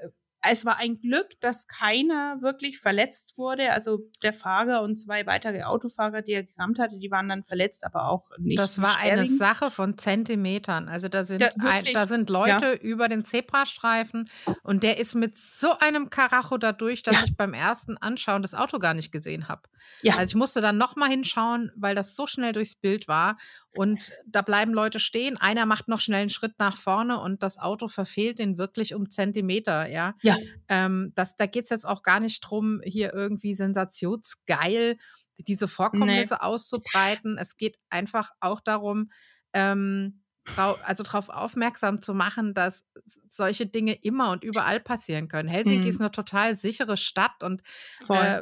[0.52, 3.72] es war ein Glück, dass keiner wirklich verletzt wurde.
[3.72, 7.86] Also der Fahrer und zwei weitere Autofahrer, die er gerammt hatte, die waren dann verletzt,
[7.86, 8.58] aber auch nicht.
[8.58, 10.90] Das war eine Sache von Zentimetern.
[10.90, 12.74] Also da sind, ja, ein, da sind Leute ja.
[12.76, 14.30] über den Zebrastreifen
[14.64, 17.24] und der ist mit so einem Karacho da durch, dass ja.
[17.26, 19.64] ich beim ersten Anschauen das Auto gar nicht gesehen habe.
[20.06, 23.38] Also ich musste dann nochmal hinschauen, weil das so schnell durchs Bild war.
[23.76, 25.38] Und da bleiben Leute stehen.
[25.38, 29.10] Einer macht noch schnell einen Schritt nach vorne und das Auto verfehlt den wirklich um
[29.10, 30.16] Zentimeter, ja.
[30.22, 30.37] Ja.
[30.67, 34.97] Ähm, das, da geht es jetzt auch gar nicht drum, hier irgendwie sensationsgeil
[35.39, 36.39] diese Vorkommnisse nee.
[36.39, 37.38] auszubreiten.
[37.38, 39.10] Es geht einfach auch darum,
[39.54, 40.23] ähm,
[40.56, 42.86] also darauf aufmerksam zu machen, dass
[43.30, 45.50] solche Dinge immer und überall passieren können.
[45.50, 45.89] Helsinki mhm.
[45.89, 47.62] ist eine total sichere Stadt und
[48.10, 48.41] äh,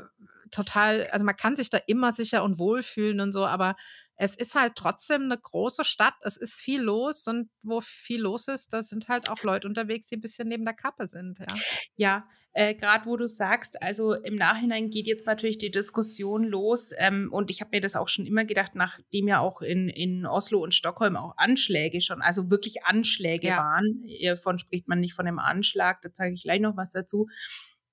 [0.51, 3.75] total, also man kann sich da immer sicher und wohlfühlen und so, aber
[4.17, 6.13] es ist halt trotzdem eine große Stadt.
[6.21, 10.07] Es ist viel los und wo viel los ist, da sind halt auch Leute unterwegs,
[10.07, 11.39] die ein bisschen neben der Kappe sind.
[11.39, 11.55] Ja,
[11.95, 16.91] ja äh, gerade wo du sagst, also im Nachhinein geht jetzt natürlich die Diskussion los
[16.97, 20.25] ähm, und ich habe mir das auch schon immer gedacht, nachdem ja auch in, in
[20.25, 23.57] Oslo und Stockholm auch Anschläge schon, also wirklich Anschläge ja.
[23.57, 24.03] waren.
[24.05, 27.27] Hiervon spricht man nicht von einem Anschlag, da zeige ich gleich noch was dazu.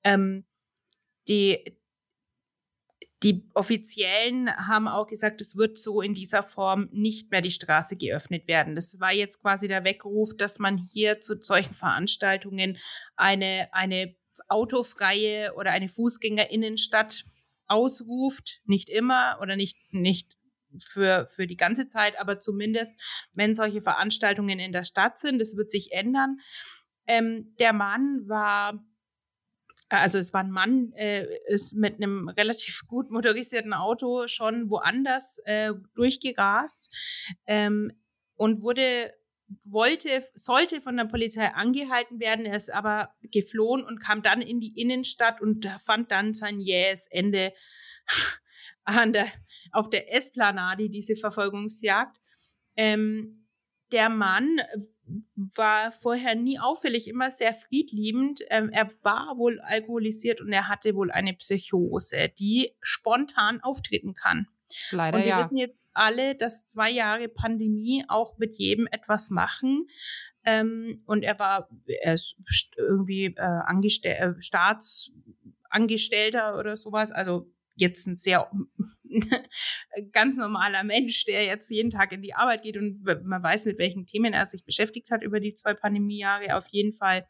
[0.05, 0.47] Ähm,
[1.29, 1.77] die,
[3.23, 7.97] die Offiziellen haben auch gesagt, es wird so in dieser Form nicht mehr die Straße
[7.97, 8.75] geöffnet werden.
[8.75, 12.79] Das war jetzt quasi der Weckruf, dass man hier zu solchen Veranstaltungen
[13.17, 14.17] eine, eine
[14.49, 17.25] autofreie oder eine Fußgängerinnenstadt
[17.67, 18.61] ausruft.
[18.65, 20.37] Nicht immer oder nicht, nicht
[20.81, 22.93] für, für die ganze Zeit, aber zumindest,
[23.35, 25.39] wenn solche Veranstaltungen in der Stadt sind.
[25.39, 26.39] Das wird sich ändern.
[27.07, 28.85] Ähm, der Mann war
[30.01, 35.39] also es war ein Mann, äh, ist mit einem relativ gut motorisierten Auto schon woanders
[35.45, 36.95] äh, durchgerast
[37.47, 37.93] ähm,
[38.37, 39.13] und wurde
[39.65, 44.61] wollte, sollte von der Polizei angehalten werden, er ist aber geflohen und kam dann in
[44.61, 47.53] die Innenstadt und fand dann sein jähes Ende
[48.85, 49.27] an der,
[49.73, 52.17] auf der Esplanade, diese Verfolgungsjagd.
[52.77, 53.42] Ähm,
[53.93, 54.61] der Mann
[55.35, 58.41] war vorher nie auffällig, immer sehr friedliebend.
[58.51, 64.47] Ähm, er war wohl alkoholisiert und er hatte wohl eine Psychose, die spontan auftreten kann.
[64.91, 65.41] Leider und wir ja.
[65.41, 69.87] wissen jetzt alle, dass zwei Jahre Pandemie auch mit jedem etwas machen.
[70.45, 72.35] Ähm, und er war er ist
[72.77, 77.13] irgendwie äh, Angestell äh, Staatsangestellter oder sowas.
[77.13, 78.51] Also jetzt ein sehr
[80.13, 83.79] ganz normaler Mensch, der jetzt jeden Tag in die Arbeit geht und man weiß, mit
[83.79, 86.57] welchen Themen er sich beschäftigt hat über die zwei Pandemiejahre.
[86.57, 87.27] Auf jeden Fall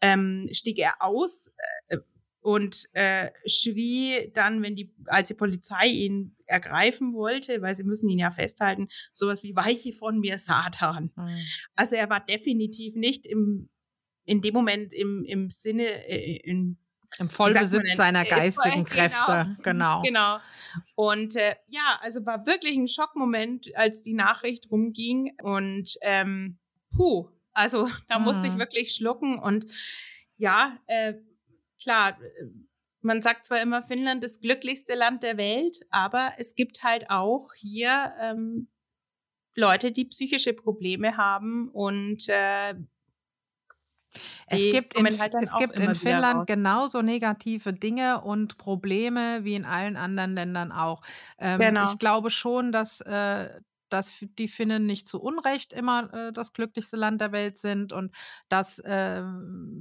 [0.00, 1.50] ähm, stieg er aus
[1.88, 1.98] äh,
[2.40, 8.08] und äh, schrie dann, wenn die, als die Polizei ihn ergreifen wollte, weil sie müssen
[8.08, 11.10] ihn ja festhalten, sowas wie Weiche von mir, Satan.
[11.16, 11.38] Mhm.
[11.74, 13.70] Also er war definitiv nicht im
[14.24, 16.78] in dem Moment im, im Sinne, äh, in
[17.18, 20.02] im Vollbesitz seiner geistigen genau, Kräfte, genau.
[20.02, 20.38] Genau.
[20.96, 25.36] Und äh, ja, also war wirklich ein Schockmoment, als die Nachricht rumging.
[25.42, 26.58] Und ähm,
[26.94, 28.24] puh, also da mhm.
[28.24, 28.58] musste ich mhm.
[28.58, 29.38] wirklich schlucken.
[29.38, 29.66] Und
[30.36, 31.14] ja, äh,
[31.80, 32.18] klar,
[33.00, 37.10] man sagt zwar immer, Finnland ist das glücklichste Land der Welt, aber es gibt halt
[37.10, 38.68] auch hier ähm,
[39.56, 42.74] Leute, die psychische Probleme haben und äh,
[44.46, 49.64] es gibt in, halt es gibt in Finnland genauso negative Dinge und Probleme wie in
[49.64, 51.02] allen anderen Ländern auch.
[51.38, 51.84] Ähm, genau.
[51.90, 53.48] Ich glaube schon, dass äh,
[53.88, 58.14] dass die Finnen nicht zu Unrecht immer äh, das glücklichste Land der Welt sind und
[58.48, 59.22] dass äh,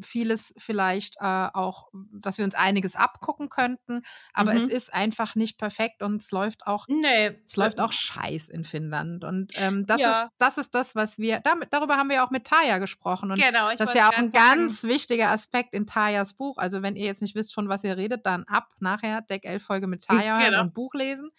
[0.02, 4.02] vieles vielleicht äh, auch, dass wir uns einiges abgucken könnten.
[4.34, 4.60] Aber mhm.
[4.60, 7.40] es ist einfach nicht perfekt und es läuft auch, nee.
[7.46, 9.24] es läuft auch scheiß in Finnland.
[9.24, 10.12] Und ähm, das, ja.
[10.12, 13.32] ist, das ist das, was wir, damit, darüber haben wir auch mit Taya gesprochen.
[13.32, 16.58] Und genau, das ist ja auch ein ganz wichtiger Aspekt in Tayas Buch.
[16.58, 19.64] Also wenn ihr jetzt nicht wisst, von was ihr redet, dann ab nachher Deck 11
[19.64, 20.62] Folge mit Taya genau.
[20.62, 21.32] und Buch lesen.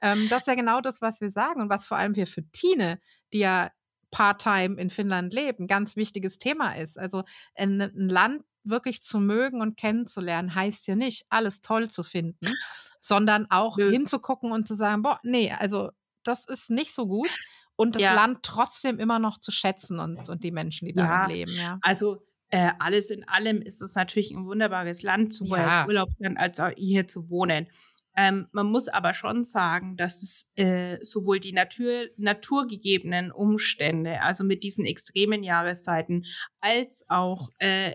[0.00, 2.48] Ähm, das ist ja genau das, was wir sagen und was vor allem wir für
[2.50, 3.00] Tine,
[3.32, 3.70] die ja
[4.10, 6.98] part-time in Finnland leben, ganz wichtiges Thema ist.
[6.98, 12.02] Also ein, ein Land wirklich zu mögen und kennenzulernen, heißt ja nicht, alles toll zu
[12.02, 12.54] finden,
[13.00, 13.90] sondern auch Nö.
[13.90, 15.90] hinzugucken und zu sagen, boah, nee, also
[16.22, 17.30] das ist nicht so gut.
[17.76, 18.12] Und das ja.
[18.12, 21.06] Land trotzdem immer noch zu schätzen und, und die Menschen, die ja.
[21.06, 21.52] darin leben.
[21.54, 21.78] Ja.
[21.80, 25.80] Also äh, alles in allem ist es natürlich ein wunderbares Land, sowohl ja.
[25.80, 27.68] als Urlaubsland als auch hier zu wohnen.
[28.16, 34.44] Ähm, man muss aber schon sagen, dass es äh, sowohl die Natur, naturgegebenen Umstände, also
[34.44, 36.24] mit diesen extremen Jahreszeiten,
[36.60, 37.94] als auch äh,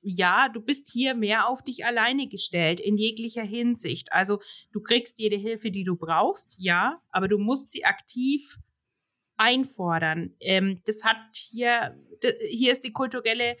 [0.00, 4.12] ja, du bist hier mehr auf dich alleine gestellt in jeglicher Hinsicht.
[4.12, 4.40] Also
[4.72, 8.58] du kriegst jede Hilfe, die du brauchst, ja, aber du musst sie aktiv
[9.36, 10.34] einfordern.
[10.40, 11.96] Ähm, das hat hier,
[12.48, 13.56] hier ist die kulturelle,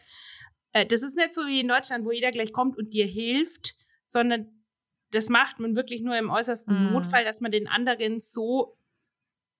[0.72, 3.74] äh, das ist nicht so wie in Deutschland, wo jeder gleich kommt und dir hilft,
[4.04, 4.57] sondern
[5.10, 6.92] das macht man wirklich nur im äußersten mm.
[6.92, 8.76] Notfall, dass man den anderen so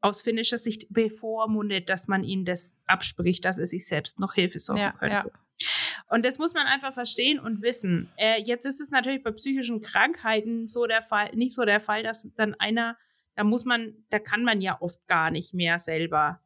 [0.00, 4.58] aus finnischer Sicht bevormundet, dass man ihnen das abspricht, dass er sich selbst noch Hilfe
[4.58, 5.32] sorgen ja, könnte.
[5.32, 5.66] Ja.
[6.08, 8.08] Und das muss man einfach verstehen und wissen.
[8.16, 12.02] Äh, jetzt ist es natürlich bei psychischen Krankheiten so der Fall, nicht so der Fall,
[12.02, 12.96] dass dann einer,
[13.34, 16.40] da muss man, da kann man ja oft gar nicht mehr selber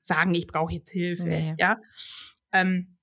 [0.00, 1.24] sagen, ich brauche jetzt Hilfe.
[1.24, 1.54] Nee.
[1.58, 1.80] Ja.
[2.52, 2.96] Ähm,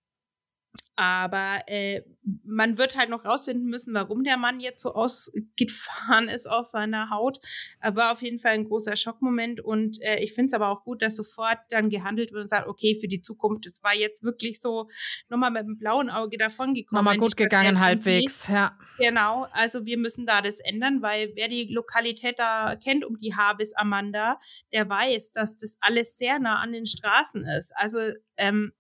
[0.96, 2.02] aber äh,
[2.44, 7.10] man wird halt noch rausfinden müssen, warum der Mann jetzt so ausgefahren ist aus seiner
[7.10, 7.40] Haut.
[7.80, 10.84] Er war auf jeden Fall ein großer Schockmoment und äh, ich finde es aber auch
[10.84, 14.24] gut, dass sofort dann gehandelt wird und sagt, okay, für die Zukunft, es war jetzt
[14.24, 14.88] wirklich so
[15.30, 17.04] nochmal mit dem blauen Auge davongekommen.
[17.04, 18.78] Nochmal gut gegangen halbwegs, ja.
[18.98, 23.36] Genau, also wir müssen da das ändern, weil wer die Lokalität da kennt um die
[23.36, 24.40] Habis Amanda,
[24.72, 27.74] der weiß, dass das alles sehr nah an den Straßen ist.
[27.76, 27.98] Also
[28.38, 28.74] ähm,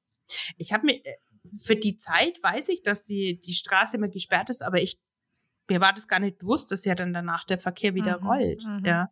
[0.58, 1.01] ich habe mir
[1.58, 4.99] für die Zeit weiß ich, dass die, die Straße immer gesperrt ist, aber ich
[5.71, 8.63] mir war das gar nicht bewusst, dass ja dann danach der Verkehr wieder mhm, rollt.
[8.65, 8.86] Mhm.
[8.86, 9.10] Ja.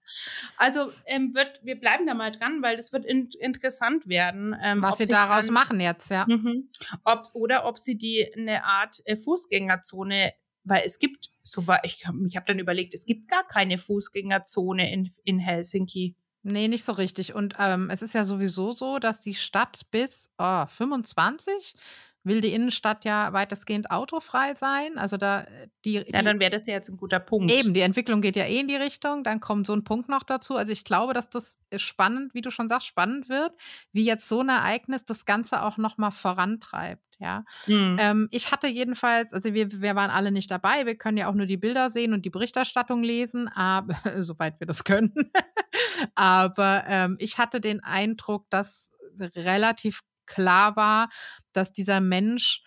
[0.58, 4.56] Also ähm, wird, wir bleiben da mal dran, weil das wird in, interessant werden.
[4.62, 6.26] Ähm, Was sie daraus dann, machen jetzt, ja.
[6.28, 6.70] Mhm,
[7.06, 10.34] ob, oder ob sie die eine Art äh, Fußgängerzone,
[10.66, 14.92] weil es gibt, so war ich, ich habe dann überlegt, es gibt gar keine Fußgängerzone
[14.92, 16.18] in, in Helsinki.
[16.42, 17.34] Nee, nicht so richtig.
[17.34, 21.74] Und ähm, es ist ja sowieso so, dass die Stadt bis oh, 25
[22.24, 24.98] will die Innenstadt ja weitestgehend autofrei sein.
[24.98, 27.52] Also da äh, die, ja, dann wäre das ja jetzt ein guter Punkt.
[27.52, 29.24] Eben, die Entwicklung geht ja eh in die Richtung.
[29.24, 30.56] Dann kommt so ein Punkt noch dazu.
[30.56, 33.54] Also ich glaube, dass das spannend, wie du schon sagst, spannend wird,
[33.92, 37.04] wie jetzt so ein Ereignis das Ganze auch noch mal vorantreibt.
[37.22, 37.98] Ja, mhm.
[38.00, 40.86] ähm, ich hatte jedenfalls, also wir, wir waren alle nicht dabei.
[40.86, 44.68] Wir können ja auch nur die Bilder sehen und die Berichterstattung lesen, aber soweit wir
[44.68, 45.14] das können.
[46.16, 51.10] aber ähm, ich hatte den Eindruck, dass relativ klar war,
[51.52, 52.62] dass dieser Mensch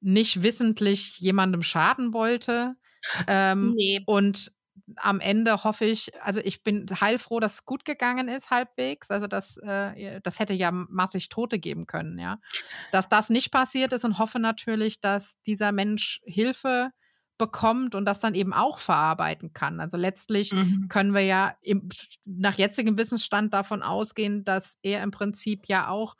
[0.00, 2.74] nicht wissentlich jemandem schaden wollte.
[3.26, 4.00] Ähm, nee.
[4.06, 4.52] Und
[4.96, 9.10] am Ende hoffe ich, also ich bin heilfroh, dass es gut gegangen ist, halbwegs.
[9.10, 12.38] Also das, äh, das hätte ja massig Tote geben können, ja.
[12.90, 16.90] Dass das nicht passiert ist und hoffe natürlich, dass dieser Mensch Hilfe
[17.38, 19.80] bekommt und das dann eben auch verarbeiten kann.
[19.80, 20.86] Also letztlich mhm.
[20.88, 21.88] können wir ja im,
[22.24, 26.14] nach jetzigem Wissensstand davon ausgehen, dass er im Prinzip ja auch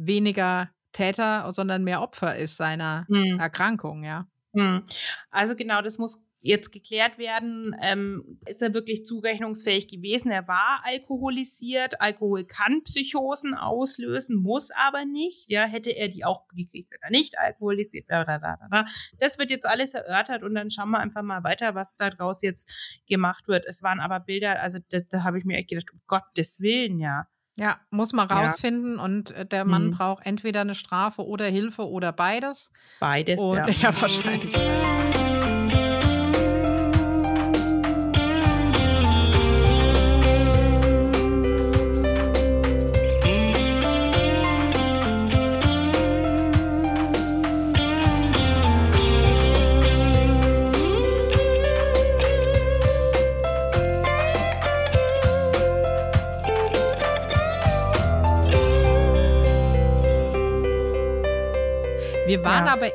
[0.00, 3.38] weniger Täter, sondern mehr Opfer ist seiner mhm.
[3.38, 4.26] Erkrankung, ja.
[4.52, 4.82] Mhm.
[5.30, 10.30] Also genau, das muss jetzt geklärt werden, ähm, ist er wirklich zurechnungsfähig gewesen.
[10.30, 12.00] Er war alkoholisiert.
[12.00, 15.50] Alkohol kann Psychosen auslösen, muss aber nicht.
[15.50, 18.40] Ja, hätte er die auch gekriegt, wenn er nicht alkoholisiert wäre.
[19.18, 23.02] Das wird jetzt alles erörtert und dann schauen wir einfach mal weiter, was daraus jetzt
[23.06, 23.66] gemacht wird.
[23.66, 26.98] Es waren aber Bilder, also da, da habe ich mir echt gedacht, um Gottes Willen,
[27.00, 27.26] ja.
[27.56, 29.04] Ja, muss man rausfinden ja.
[29.04, 29.90] und äh, der Mann mhm.
[29.92, 32.70] braucht entweder eine Strafe oder Hilfe oder beides.
[33.00, 33.68] Beides, und, ja.
[33.82, 34.54] Ja, wahrscheinlich.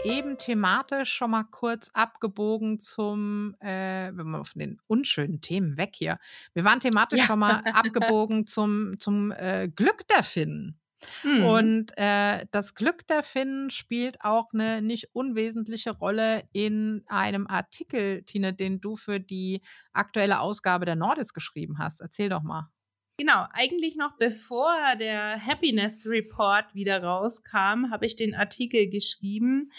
[0.06, 5.94] Eben thematisch schon mal kurz abgebogen zum, äh, wenn man von den unschönen Themen weg
[5.96, 6.18] hier.
[6.54, 7.26] Wir waren thematisch ja.
[7.26, 10.80] schon mal abgebogen zum, zum äh, Glück der Finnen.
[11.22, 11.46] Hm.
[11.46, 18.24] Und äh, das Glück der Finnen spielt auch eine nicht unwesentliche Rolle in einem Artikel,
[18.24, 19.62] Tine, den du für die
[19.94, 22.02] aktuelle Ausgabe der Nordis geschrieben hast.
[22.02, 22.70] Erzähl doch mal.
[23.18, 29.72] Genau, eigentlich noch bevor der Happiness Report wieder rauskam, habe ich den Artikel geschrieben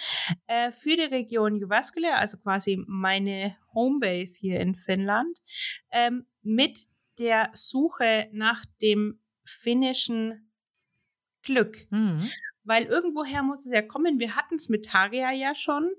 [0.46, 5.38] äh, für die Region Jyväskylä, also quasi meine Homebase hier in Finnland,
[5.92, 10.50] ähm, mit der Suche nach dem finnischen
[11.42, 11.86] Glück.
[11.90, 12.30] Mhm.
[12.64, 14.18] Weil irgendwoher muss es ja kommen.
[14.18, 15.90] Wir hatten es mit Taria ja schon.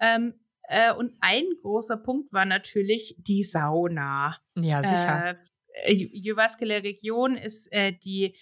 [0.00, 0.34] Ähm,
[0.68, 4.38] äh, und ein großer Punkt war natürlich die Sauna.
[4.54, 5.30] Ja, sicher.
[5.30, 5.36] Äh,
[5.86, 8.34] Jyväskylä Region ist äh, die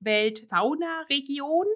[0.00, 1.66] Welt-Sauna-Region.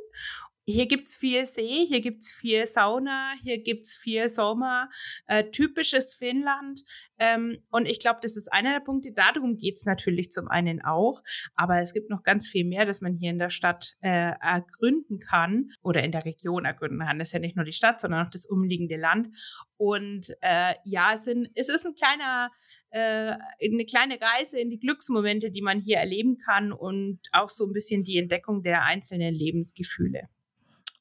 [0.65, 4.89] Hier gibt es viel See, hier gibt es viel Sauna, hier gibt es viel Sommer,
[5.27, 6.85] äh, typisches Finnland.
[7.19, 9.13] Ähm, und ich glaube, das ist einer der Punkte.
[9.13, 11.23] Darum geht es natürlich zum einen auch,
[11.57, 15.19] aber es gibt noch ganz viel mehr, das man hier in der Stadt äh, ergründen
[15.19, 17.19] kann oder in der Region ergründen kann.
[17.19, 19.31] Das ist ja nicht nur die Stadt, sondern auch das umliegende Land.
[19.77, 22.51] Und äh, ja, es, sind, es ist ein kleiner
[22.91, 23.33] äh,
[23.65, 27.73] eine kleine Reise in die Glücksmomente, die man hier erleben kann und auch so ein
[27.73, 30.29] bisschen die Entdeckung der einzelnen Lebensgefühle.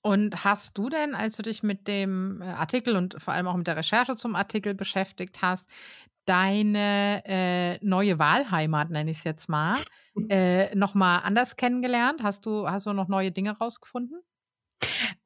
[0.04, 3.56] Und hast du denn, als du dich mit dem äh, Artikel und vor allem auch
[3.56, 5.70] mit der Recherche zum Artikel beschäftigt hast,
[6.26, 9.78] deine äh, neue Wahlheimat, nenne ich es jetzt mal,
[10.30, 12.24] äh, nochmal anders kennengelernt?
[12.24, 14.22] Hast du, hast du noch neue Dinge rausgefunden?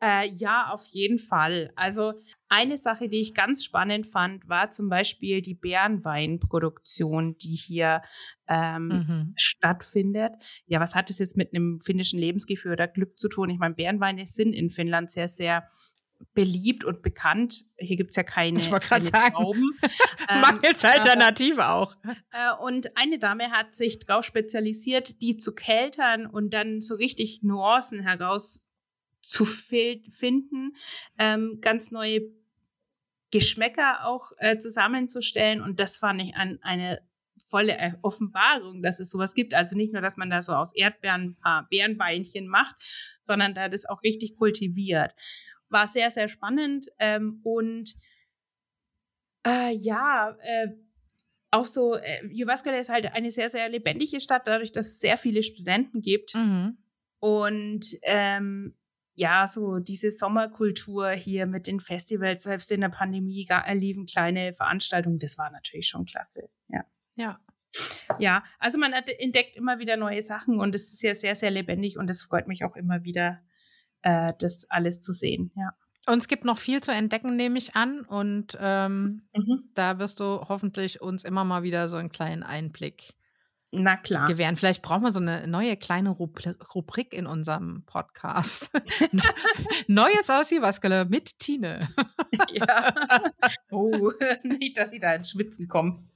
[0.01, 1.71] Äh, ja, auf jeden Fall.
[1.75, 2.13] Also
[2.49, 8.01] eine Sache, die ich ganz spannend fand, war zum Beispiel die Bärenweinproduktion, die hier
[8.47, 9.33] ähm, mhm.
[9.37, 10.33] stattfindet.
[10.65, 13.49] Ja, was hat es jetzt mit einem finnischen Lebensgefühl oder Glück zu tun?
[13.49, 15.69] Ich meine, Bärenweine sind in Finnland sehr, sehr
[16.33, 17.63] beliebt und bekannt.
[17.77, 19.71] Hier gibt es ja keine, ich keine sagen, Trauben.
[20.29, 21.95] ähm, Mangels Alternative äh, auch.
[22.03, 27.41] Äh, und eine Dame hat sich darauf spezialisiert, die zu keltern und dann so richtig
[27.43, 28.64] Nuancen heraus
[29.25, 30.75] zu finden,
[31.17, 32.21] ähm, ganz neue
[33.31, 35.61] Geschmäcker auch äh, zusammenzustellen.
[35.61, 37.01] Und das fand ich an, eine
[37.49, 39.53] volle Offenbarung, dass es sowas gibt.
[39.53, 42.75] Also nicht nur, dass man da so aus Erdbeeren ein paar Bärenbeinchen macht,
[43.23, 45.13] sondern da das auch richtig kultiviert.
[45.69, 46.87] War sehr, sehr spannend.
[46.99, 47.95] Ähm, und
[49.45, 50.67] äh, ja, äh,
[51.51, 55.17] auch so, äh, Jyväskylä ist halt eine sehr, sehr lebendige Stadt, dadurch, dass es sehr
[55.17, 56.35] viele Studenten gibt.
[56.35, 56.77] Mhm.
[57.19, 58.75] Und ähm,
[59.15, 64.53] ja, so diese Sommerkultur hier mit den Festivals, selbst in der Pandemie gar, liefen kleine
[64.53, 66.49] Veranstaltungen, das war natürlich schon klasse.
[66.67, 66.85] Ja.
[67.15, 67.39] Ja.
[68.19, 71.97] Ja, also man entdeckt immer wieder neue Sachen und es ist ja sehr, sehr lebendig
[71.97, 73.41] und es freut mich auch immer wieder,
[74.01, 75.73] äh, das alles zu sehen, ja.
[76.07, 78.01] Und es gibt noch viel zu entdecken, nehme ich an.
[78.01, 79.69] Und ähm, mhm.
[79.73, 83.15] da wirst du hoffentlich uns immer mal wieder so einen kleinen Einblick
[83.81, 84.27] na klar.
[84.27, 84.57] gewähren.
[84.57, 88.71] Vielleicht brauchen wir so eine neue kleine Rubrik in unserem Podcast.
[89.87, 91.89] Neues aus Jyväskylä mit Tine.
[92.51, 92.93] ja.
[93.71, 94.11] Oh,
[94.43, 96.09] nicht, dass sie da ins Schwitzen kommen.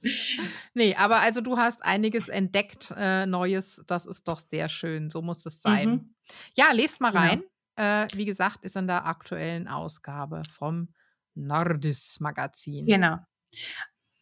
[0.74, 3.82] Nee, aber also du hast einiges entdeckt, äh, Neues.
[3.86, 5.10] Das ist doch sehr schön.
[5.10, 5.90] So muss es sein.
[5.90, 6.14] Mhm.
[6.54, 7.42] Ja, lest mal rein.
[7.78, 8.04] Ja.
[8.04, 10.94] Äh, wie gesagt, ist in der aktuellen Ausgabe vom
[11.34, 12.86] Nordis Magazin.
[12.86, 13.18] Genau.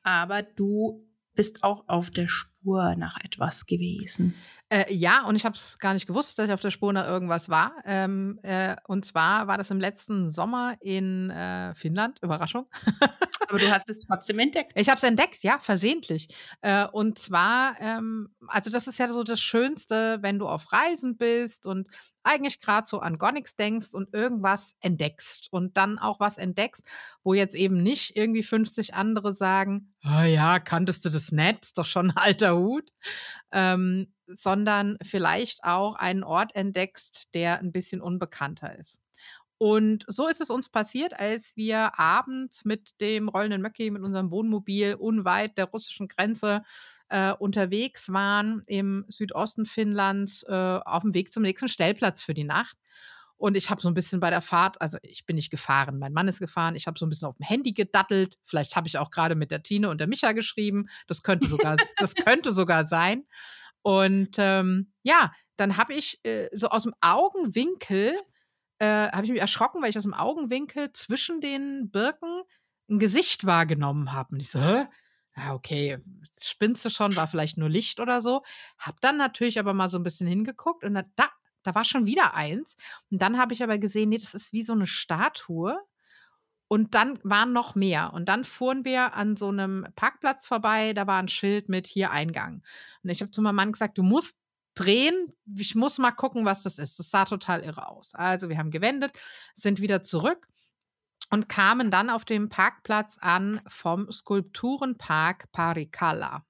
[0.03, 1.08] Aber du
[1.39, 4.35] bist auch auf der Spur nach etwas gewesen.
[4.71, 7.07] Äh, ja, und ich habe es gar nicht gewusst, dass ich auf der Spur nach
[7.07, 7.77] irgendwas war.
[7.85, 12.19] Ähm, äh, und zwar war das im letzten Sommer in äh, Finnland.
[12.23, 12.67] Überraschung.
[13.51, 14.73] Aber du hast es trotzdem entdeckt.
[14.75, 16.29] Ich habe es entdeckt, ja, versehentlich.
[16.61, 21.17] Äh, und zwar, ähm, also das ist ja so das Schönste, wenn du auf Reisen
[21.17, 21.89] bist und
[22.23, 26.87] eigentlich gerade so an gar nichts denkst und irgendwas entdeckst und dann auch was entdeckst,
[27.25, 31.79] wo jetzt eben nicht irgendwie 50 andere sagen, oh ja, kanntest du das nicht, ist
[31.79, 32.93] doch schon ein alter Hut,
[33.51, 39.01] ähm, sondern vielleicht auch einen Ort entdeckst, der ein bisschen unbekannter ist.
[39.59, 44.31] Und so ist es uns passiert, als wir abends mit dem rollenden Möcki, mit unserem
[44.31, 46.63] Wohnmobil unweit der russischen Grenze
[47.09, 52.45] äh, unterwegs waren im Südosten Finnlands äh, auf dem Weg zum nächsten Stellplatz für die
[52.45, 52.77] Nacht.
[53.37, 56.13] Und ich habe so ein bisschen bei der Fahrt, also ich bin nicht gefahren, mein
[56.13, 58.37] Mann ist gefahren, ich habe so ein bisschen auf dem Handy gedattelt.
[58.45, 60.89] Vielleicht habe ich auch gerade mit der Tine und der Micha geschrieben.
[61.07, 63.27] Das könnte sogar, das könnte sogar sein.
[63.83, 68.15] Und ähm, ja, dann habe ich äh, so aus dem Augenwinkel,
[68.79, 72.43] äh, habe ich mich erschrocken, weil ich aus dem Augenwinkel zwischen den Birken
[72.89, 74.35] ein Gesicht wahrgenommen habe.
[74.35, 74.87] Und ich so, hä?
[75.39, 75.99] ja, okay,
[76.41, 78.43] spinnst du schon, war vielleicht nur Licht oder so.
[78.79, 81.29] Hab dann natürlich aber mal so ein bisschen hingeguckt und da,
[81.63, 82.77] da war schon wieder eins.
[83.11, 85.79] Und dann habe ich aber gesehen, nee, das ist wie so eine Statue.
[86.71, 88.13] Und dann waren noch mehr.
[88.13, 92.11] Und dann fuhren wir an so einem Parkplatz vorbei, da war ein Schild mit hier
[92.11, 92.63] Eingang.
[93.03, 94.37] Und ich habe zu meinem Mann gesagt, du musst
[94.79, 96.99] drehen, ich muss mal gucken, was das ist.
[96.99, 98.15] Das sah total irre aus.
[98.15, 99.13] Also wir haben gewendet,
[99.55, 100.49] sind wieder zurück
[101.31, 106.45] und kamen dann auf dem Parkplatz an vom Skulpturenpark Parikala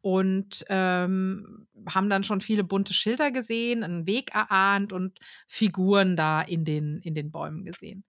[0.00, 6.42] und ähm, haben dann schon viele bunte Schilder gesehen, einen Weg erahnt und Figuren da
[6.42, 8.04] in den, in den Bäumen gesehen.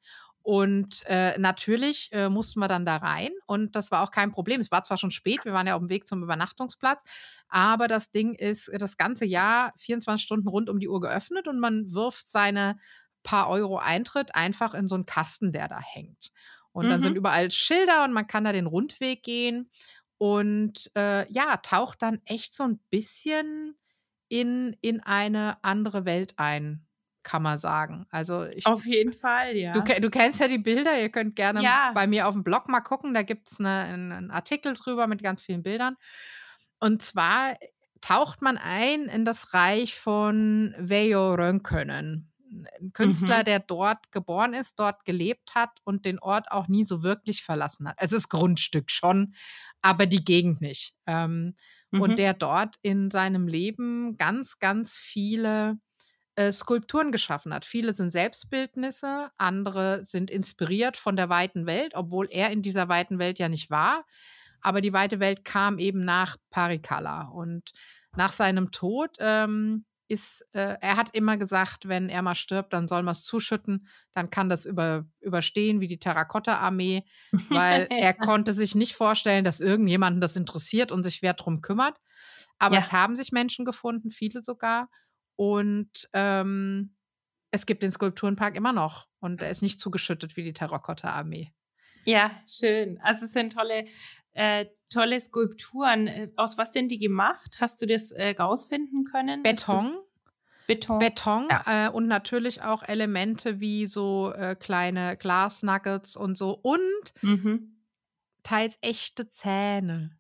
[0.46, 4.62] Und äh, natürlich äh, mussten wir dann da rein und das war auch kein Problem.
[4.62, 7.04] Es war zwar schon spät, wir waren ja auf dem Weg zum Übernachtungsplatz,
[7.48, 11.60] aber das Ding ist das ganze Jahr 24 Stunden rund um die Uhr geöffnet und
[11.60, 12.78] man wirft seine
[13.24, 16.32] paar Euro Eintritt einfach in so einen Kasten, der da hängt.
[16.74, 16.90] Und mhm.
[16.90, 17.18] dann sind mhm.
[17.18, 19.72] überall Schilder und man kann da den Rundweg gehen
[20.20, 23.76] und äh, ja, taucht dann echt so ein bisschen
[24.30, 26.86] in, in eine andere Welt ein,
[27.26, 28.06] kann man sagen.
[28.10, 29.74] Also ich, auf jeden Fall, ja.
[29.74, 31.92] Du, du kennst ja die Bilder, ihr könnt gerne ja.
[31.94, 35.22] bei mir auf dem Blog mal gucken, da gibt es eine, einen Artikel drüber mit
[35.22, 35.98] ganz vielen Bildern.
[36.80, 37.58] Und zwar
[38.00, 42.32] taucht man ein in das Reich von Veijo Rönkönen
[42.82, 43.46] ein Künstler, mhm.
[43.46, 47.88] der dort geboren ist, dort gelebt hat und den Ort auch nie so wirklich verlassen
[47.88, 48.00] hat.
[48.00, 49.34] Also das Grundstück schon,
[49.82, 50.94] aber die Gegend nicht.
[51.06, 51.56] Ähm,
[51.92, 52.02] mhm.
[52.02, 55.78] Und der dort in seinem Leben ganz, ganz viele
[56.36, 57.66] äh, Skulpturen geschaffen hat.
[57.66, 63.20] Viele sind Selbstbildnisse, andere sind inspiriert von der weiten Welt, obwohl er in dieser weiten
[63.20, 64.06] Welt ja nicht war.
[64.62, 67.30] Aber die weite Welt kam eben nach Parikala.
[67.30, 67.72] Und
[68.16, 72.88] nach seinem Tod ähm, ist, äh, er hat immer gesagt, wenn er mal stirbt, dann
[72.88, 77.06] soll man es zuschütten, dann kann das über, überstehen wie die Terrakotta-Armee,
[77.50, 82.00] weil er konnte sich nicht vorstellen, dass irgendjemanden das interessiert und sich wer drum kümmert.
[82.60, 82.82] Aber ja.
[82.82, 84.90] es haben sich Menschen gefunden, viele sogar.
[85.36, 86.96] Und ähm,
[87.52, 91.52] es gibt den Skulpturenpark immer noch und er ist nicht zugeschüttet wie die Terrakotta-Armee.
[92.06, 93.00] Ja, schön.
[93.02, 93.86] Also es sind tolle,
[94.34, 96.08] äh, tolle Skulpturen.
[96.08, 97.58] Äh, aus was sind die gemacht?
[97.60, 99.44] Hast du das äh, rausfinden können?
[99.44, 99.98] Beton.
[100.68, 101.00] Beton.
[101.00, 101.88] Beton ja.
[101.88, 107.78] äh, und natürlich auch Elemente wie so äh, kleine Glasnuggets und so und mhm.
[108.44, 110.18] teils echte Zähne.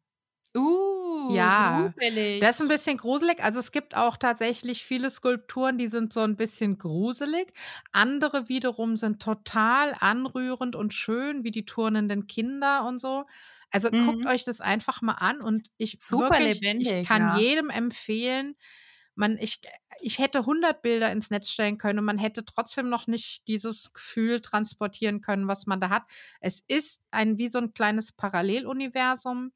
[0.55, 0.94] Uh,
[1.31, 2.41] ja, gruselig.
[2.41, 3.43] das ist ein bisschen gruselig.
[3.43, 7.53] Also es gibt auch tatsächlich viele Skulpturen, die sind so ein bisschen gruselig.
[7.91, 13.25] Andere wiederum sind total anrührend und schön, wie die turnenden Kinder und so.
[13.71, 14.05] Also mhm.
[14.05, 17.37] guckt euch das einfach mal an und ich Super wirklich, lebendig, ich kann ja.
[17.37, 18.55] jedem empfehlen,
[19.15, 19.61] man, ich,
[19.99, 23.93] ich hätte 100 Bilder ins Netz stellen können und man hätte trotzdem noch nicht dieses
[23.93, 26.03] Gefühl transportieren können, was man da hat.
[26.41, 29.51] Es ist ein wie so ein kleines Paralleluniversum.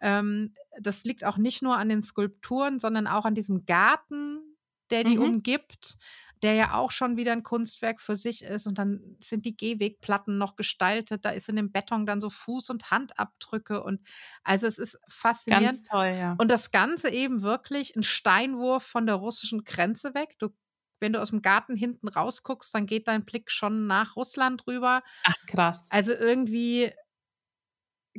[0.00, 4.40] Ähm, das liegt auch nicht nur an den Skulpturen, sondern auch an diesem Garten,
[4.90, 5.24] der die mhm.
[5.24, 5.98] umgibt
[6.42, 8.66] der ja auch schon wieder ein Kunstwerk für sich ist.
[8.66, 11.24] Und dann sind die Gehwegplatten noch gestaltet.
[11.24, 13.82] Da ist in dem Beton dann so Fuß- und Handabdrücke.
[13.82, 14.00] Und
[14.42, 15.68] also es ist faszinierend.
[15.68, 16.36] Ganz toll, ja.
[16.38, 20.36] Und das Ganze eben wirklich ein Steinwurf von der russischen Grenze weg.
[20.38, 20.48] Du
[21.02, 25.02] wenn du aus dem Garten hinten rausguckst, dann geht dein Blick schon nach Russland rüber.
[25.24, 25.88] Ach, krass.
[25.90, 26.92] Also irgendwie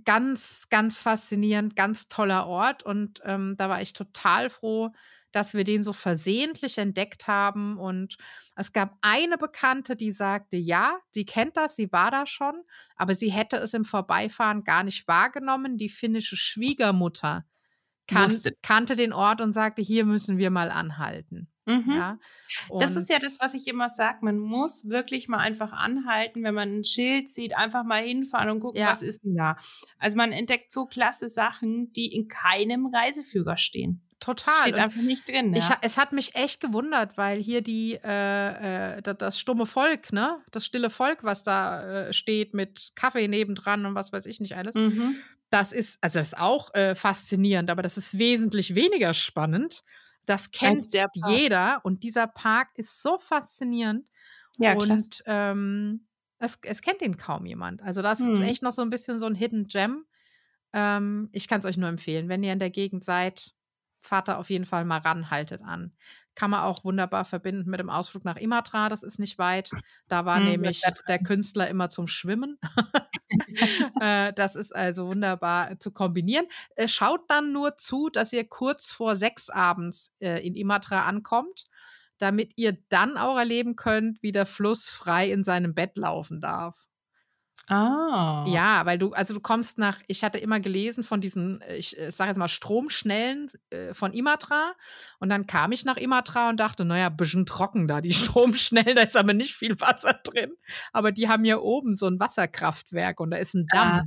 [0.04, 2.84] ganz, ganz faszinierend, ganz toller Ort.
[2.84, 4.92] Und ähm, da war ich total froh,
[5.32, 7.78] dass wir den so versehentlich entdeckt haben.
[7.78, 8.18] Und
[8.56, 12.64] es gab eine Bekannte, die sagte, ja, sie kennt das, sie war da schon,
[12.96, 15.78] aber sie hätte es im Vorbeifahren gar nicht wahrgenommen.
[15.78, 17.46] Die finnische Schwiegermutter
[18.08, 21.48] kan kannte den Ort und sagte, hier müssen wir mal anhalten.
[21.66, 21.92] Mhm.
[21.92, 22.20] Ja,
[22.80, 24.20] das ist ja das, was ich immer sage.
[24.22, 28.60] Man muss wirklich mal einfach anhalten, wenn man ein Schild sieht, einfach mal hinfahren und
[28.62, 28.92] gucken, ja.
[28.92, 29.58] was ist denn da.
[30.00, 34.02] Also man entdeckt so klasse Sachen, die in keinem Reiseführer stehen.
[34.22, 34.54] Total.
[34.54, 35.54] Das steht einfach nicht drin.
[35.54, 35.60] Ja.
[35.60, 40.38] Ich, es hat mich echt gewundert, weil hier die äh, äh, das stumme Volk, ne,
[40.52, 44.56] das stille Volk, was da äh, steht mit Kaffee nebendran und was weiß ich nicht
[44.56, 44.76] alles.
[44.76, 45.16] Mhm.
[45.50, 49.84] Das ist also das ist auch äh, faszinierend, aber das ist wesentlich weniger spannend
[50.26, 50.88] das kennt
[51.28, 54.08] jeder und dieser Park ist so faszinierend.
[54.58, 56.08] Ja, und ähm,
[56.38, 57.82] es, es, kennt ihn kaum jemand.
[57.82, 58.34] Also das hm.
[58.34, 60.06] ist echt noch so ein bisschen so ein Hidden Gem.
[60.74, 63.54] Ähm, ich kann es euch nur empfehlen, wenn ihr in der Gegend seid,
[64.02, 65.94] fahrt da auf jeden Fall mal ran, haltet an.
[66.34, 69.70] Kann man auch wunderbar verbinden mit dem Ausflug nach Imatra, das ist nicht weit.
[70.08, 72.58] Da war hm, nämlich der Künstler immer zum Schwimmen.
[74.02, 76.46] Äh, das ist also wunderbar zu kombinieren.
[76.76, 81.66] Äh, schaut dann nur zu, dass ihr kurz vor sechs abends äh, in Imatra ankommt,
[82.18, 86.88] damit ihr dann auch erleben könnt, wie der Fluss frei in seinem Bett laufen darf.
[87.68, 88.46] Ah.
[88.48, 91.98] Ja, weil du, also du kommst nach, ich hatte immer gelesen von diesen, äh, ich
[91.98, 94.74] äh, sage jetzt mal Stromschnellen äh, von Imatra
[95.20, 99.04] und dann kam ich nach Imatra und dachte, naja, bisschen trocken da, die Stromschnellen, da
[99.04, 100.52] ist aber nicht viel Wasser drin.
[100.92, 103.92] Aber die haben hier oben so ein Wasserkraftwerk und da ist ein Damm.
[103.92, 104.04] Ah.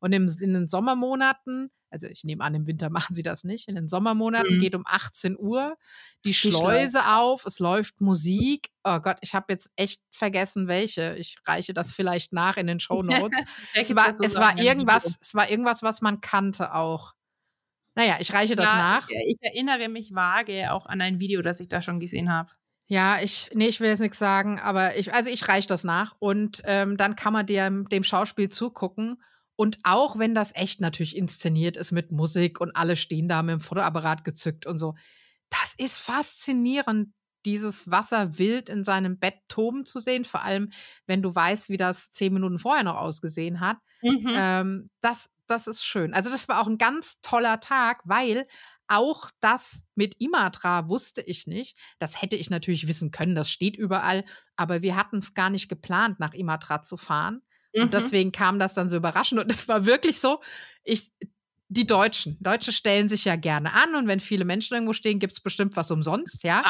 [0.00, 3.68] Und im, in den Sommermonaten also ich nehme an, im Winter machen sie das nicht.
[3.68, 4.60] In den Sommermonaten mhm.
[4.60, 5.76] geht um 18 Uhr
[6.24, 8.70] die, die Schleuse, Schleuse auf, es läuft Musik.
[8.84, 11.16] Oh Gott, ich habe jetzt echt vergessen, welche.
[11.16, 13.40] Ich reiche das vielleicht nach in den Show Notes.
[13.74, 17.14] es, war, es war irgendwas, es war irgendwas, was man kannte auch.
[17.94, 19.08] Naja, ich reiche das ja, nach.
[19.08, 22.52] Ich, ich, erinnere mich vage auch an ein Video, das ich da schon gesehen habe.
[22.88, 26.14] Ja, ich, nee, ich will jetzt nichts sagen, aber ich, also ich reiche das nach
[26.20, 29.20] und ähm, dann kann man dem, dem Schauspiel zugucken
[29.56, 33.54] und auch wenn das echt natürlich inszeniert ist mit Musik und alle stehen da mit
[33.54, 34.94] dem Fotoapparat gezückt und so,
[35.48, 37.12] das ist faszinierend,
[37.46, 40.68] dieses Wasser wild in seinem Bett toben zu sehen, vor allem
[41.06, 43.78] wenn du weißt, wie das zehn Minuten vorher noch ausgesehen hat.
[44.02, 44.32] Mhm.
[44.34, 46.12] Ähm, das, das ist schön.
[46.12, 48.46] Also das war auch ein ganz toller Tag, weil
[48.88, 51.78] auch das mit Imatra wusste ich nicht.
[51.98, 54.24] Das hätte ich natürlich wissen können, das steht überall,
[54.56, 57.42] aber wir hatten gar nicht geplant, nach Imatra zu fahren.
[57.76, 57.90] Und mhm.
[57.90, 59.40] deswegen kam das dann so überraschend.
[59.40, 60.40] Und es war wirklich so,
[60.84, 61.10] ich,
[61.68, 62.36] die Deutschen.
[62.40, 65.76] Deutsche stellen sich ja gerne an und wenn viele Menschen irgendwo stehen, gibt es bestimmt
[65.76, 66.62] was umsonst, ja.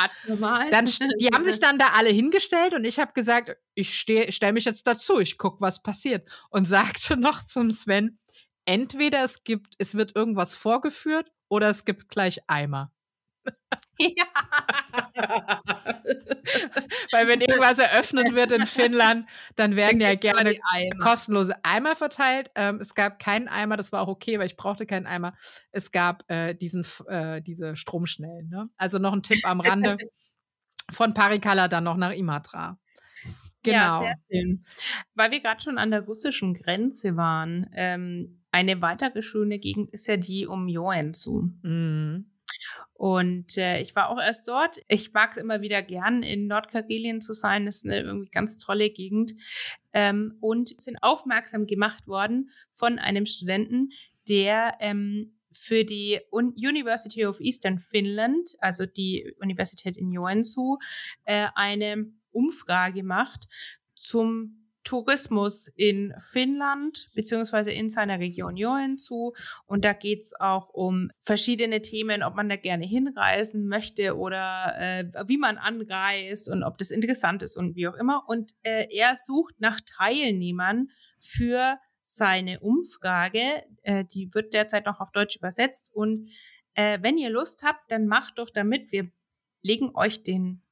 [0.70, 0.86] Dann,
[1.20, 4.86] die haben sich dann da alle hingestellt und ich habe gesagt, ich stelle mich jetzt
[4.86, 6.28] dazu, ich gucke, was passiert.
[6.50, 8.18] Und sagte noch zum Sven,
[8.64, 12.90] entweder es gibt, es wird irgendwas vorgeführt oder es gibt gleich Eimer.
[13.98, 14.24] Ja.
[17.12, 20.58] Weil wenn irgendwas eröffnet wird in Finnland, dann werden ja gerne
[21.00, 22.50] kostenlose Eimer verteilt.
[22.54, 25.34] Ähm, es gab keinen Eimer, das war auch okay, weil ich brauchte keinen Eimer.
[25.72, 28.48] Es gab äh, diesen, äh, diese Stromschnellen.
[28.48, 28.68] Ne?
[28.76, 29.96] Also noch ein Tipp am Rande
[30.90, 32.78] von Parikala dann noch nach Imatra.
[33.62, 34.04] Genau.
[34.04, 34.14] Ja.
[35.14, 37.68] Weil wir gerade schon an der russischen Grenze waren.
[37.74, 41.50] Ähm, eine weitere schöne Gegend ist ja die um Joensuu.
[41.62, 42.30] Mhm.
[42.94, 44.80] Und äh, ich war auch erst dort.
[44.88, 47.66] Ich mag es immer wieder gern, in Nordkarelien zu sein.
[47.66, 49.34] Das ist eine irgendwie ganz tolle Gegend.
[49.92, 53.90] Ähm, und sind aufmerksam gemacht worden von einem Studenten,
[54.28, 60.78] der ähm, für die Un University of Eastern Finland, also die Universität in Joensuu,
[61.24, 63.46] äh, eine Umfrage macht
[63.94, 69.32] zum Tourismus in Finnland beziehungsweise in seiner Region Joensuu.
[69.66, 74.74] Und da geht es auch um verschiedene Themen, ob man da gerne hinreisen möchte oder
[74.78, 78.22] äh, wie man anreist und ob das interessant ist und wie auch immer.
[78.28, 83.64] Und äh, er sucht nach Teilnehmern für seine Umfrage.
[83.82, 85.90] Äh, die wird derzeit noch auf Deutsch übersetzt.
[85.92, 86.28] Und
[86.74, 88.92] äh, wenn ihr Lust habt, dann macht doch damit.
[88.92, 89.10] Wir
[89.62, 90.62] legen euch den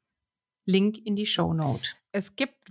[0.66, 1.90] Link in die Show Note.
[2.16, 2.70] Es gibt,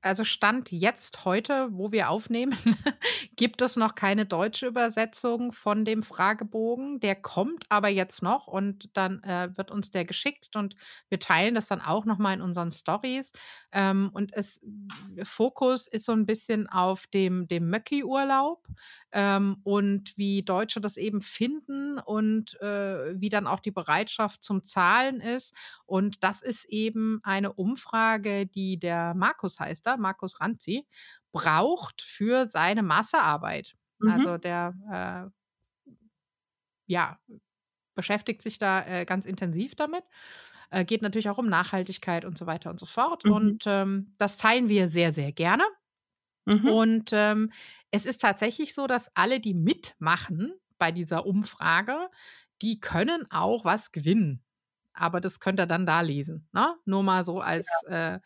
[0.00, 2.56] also Stand jetzt heute, wo wir aufnehmen,
[3.34, 7.00] gibt es noch keine deutsche Übersetzung von dem Fragebogen.
[7.00, 10.76] Der kommt aber jetzt noch und dann äh, wird uns der geschickt und
[11.08, 13.32] wir teilen das dann auch nochmal in unseren Stories.
[13.72, 14.60] Ähm, und es
[15.24, 18.64] Fokus ist so ein bisschen auf dem, dem Möcki-Urlaub
[19.10, 24.62] ähm, und wie Deutsche das eben finden und äh, wie dann auch die Bereitschaft zum
[24.62, 25.56] Zahlen ist.
[25.86, 30.86] Und das ist eben eine Umfrage, die die der Markus heißt da, Markus Ranzi,
[31.32, 33.74] braucht für seine Massearbeit.
[33.98, 34.10] Mhm.
[34.10, 35.30] Also der äh,
[36.86, 37.18] ja,
[37.94, 40.04] beschäftigt sich da äh, ganz intensiv damit.
[40.70, 43.24] Äh, geht natürlich auch um Nachhaltigkeit und so weiter und so fort.
[43.24, 43.32] Mhm.
[43.32, 45.64] Und ähm, das teilen wir sehr, sehr gerne.
[46.46, 46.68] Mhm.
[46.68, 47.52] Und ähm,
[47.90, 52.08] es ist tatsächlich so, dass alle, die mitmachen bei dieser Umfrage,
[52.62, 54.42] die können auch was gewinnen.
[54.92, 56.48] Aber das könnt ihr dann da lesen.
[56.52, 56.74] Ne?
[56.84, 58.14] Nur mal so als, ja.
[58.14, 58.20] äh,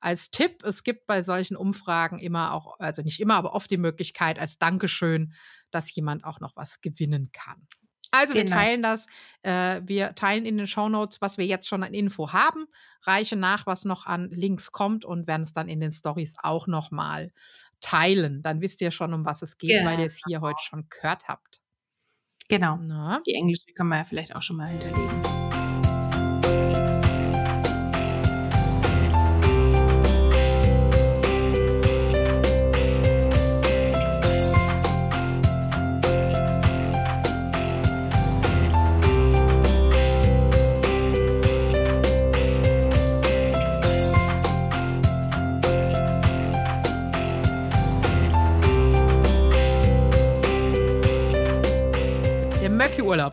[0.00, 0.62] als Tipp.
[0.64, 4.58] Es gibt bei solchen Umfragen immer auch, also nicht immer, aber oft die Möglichkeit als
[4.58, 5.32] Dankeschön,
[5.70, 7.66] dass jemand auch noch was gewinnen kann.
[8.10, 8.56] Also wir genau.
[8.56, 9.06] teilen das,
[9.42, 12.64] äh, wir teilen in den Shownotes, was wir jetzt schon an Info haben,
[13.02, 16.66] reiche nach, was noch an Links kommt und werden es dann in den Stories auch
[16.66, 17.32] nochmal
[17.80, 18.40] teilen.
[18.40, 19.90] Dann wisst ihr schon, um was es geht, genau.
[19.90, 21.60] weil ihr es hier heute schon gehört habt.
[22.48, 22.78] Genau.
[22.78, 23.20] Na?
[23.26, 25.47] Die englische können wir ja vielleicht auch schon mal hinterlegen.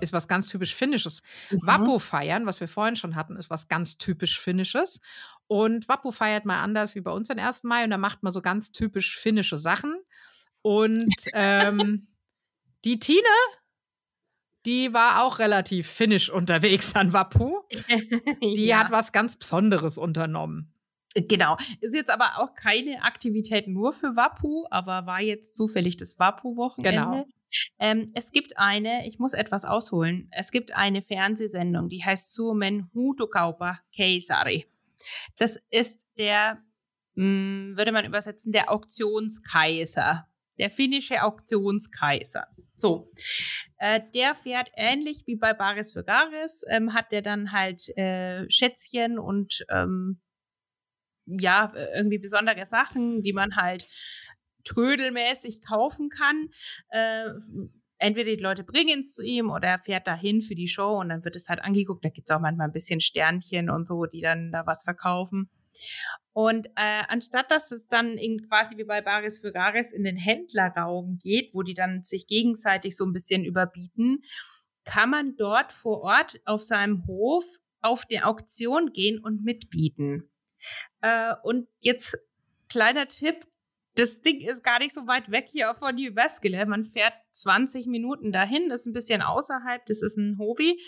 [0.01, 1.21] Ist was ganz typisch Finnisches.
[1.51, 1.59] Mhm.
[1.63, 4.99] Wappo feiern, was wir vorhin schon hatten, ist was ganz typisch Finnisches.
[5.47, 7.63] Und Wappo feiert mal anders wie bei uns den 1.
[7.63, 9.95] Mai und da macht man so ganz typisch finnische Sachen.
[10.61, 12.07] Und ähm,
[12.85, 13.21] die Tine,
[14.65, 17.61] die war auch relativ finnisch unterwegs an Wappu.
[18.41, 18.79] Die ja.
[18.79, 20.73] hat was ganz Besonderes unternommen.
[21.15, 21.57] Genau.
[21.79, 26.91] Ist jetzt aber auch keine Aktivität nur für Wappu, aber war jetzt zufällig das Wappu-Wochenende.
[26.91, 27.27] Genau.
[27.79, 32.89] Ähm, es gibt eine, ich muss etwas ausholen, es gibt eine Fernsehsendung, die heißt Suomen
[32.93, 34.65] Huutokaupa Keisari.
[35.37, 36.61] Das ist der,
[37.15, 40.27] mh, hm, würde man übersetzen, der Auktionskaiser.
[40.57, 42.47] Der finnische Auktionskaiser.
[42.75, 43.11] So,
[43.77, 48.49] äh, der fährt ähnlich wie bei Baris für Garis, ähm, hat der dann halt äh,
[48.49, 50.21] Schätzchen und ähm,
[51.25, 53.87] ja, irgendwie besondere Sachen, die man halt
[54.65, 56.49] trödelmäßig kaufen kann.
[56.89, 57.29] Äh,
[57.97, 61.09] entweder die Leute bringen es zu ihm oder er fährt dahin für die Show und
[61.09, 62.03] dann wird es halt angeguckt.
[62.03, 65.49] Da gibt es auch manchmal ein bisschen Sternchen und so, die dann da was verkaufen.
[66.33, 70.17] Und äh, anstatt dass es dann in, quasi wie bei Baris für Garis in den
[70.17, 74.23] Händlerraum geht, wo die dann sich gegenseitig so ein bisschen überbieten,
[74.83, 77.43] kann man dort vor Ort auf seinem Hof
[77.81, 80.29] auf die Auktion gehen und mitbieten.
[81.01, 82.17] Äh, und jetzt
[82.69, 83.45] kleiner Tipp,
[83.95, 86.65] das Ding ist gar nicht so weit weg hier von Jyväskylä.
[86.65, 90.81] Man fährt 20 Minuten dahin, das ist ein bisschen außerhalb, das ist ein Hobby.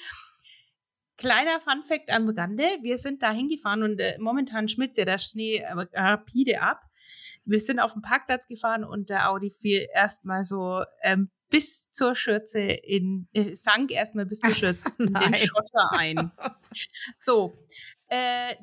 [1.16, 5.58] Kleiner Funfact am Rande, wir sind da hingefahren und äh, momentan schmitzt ja der Schnee
[5.58, 6.82] äh, rapide ab.
[7.46, 12.14] Wir sind auf dem Parkplatz gefahren und der Audi fiel erstmal so ähm, bis zur
[12.14, 16.32] Schürze in, äh, sank erstmal bis zur Schürze in den Schotter ein.
[17.18, 17.58] So,
[18.10, 18.56] äh,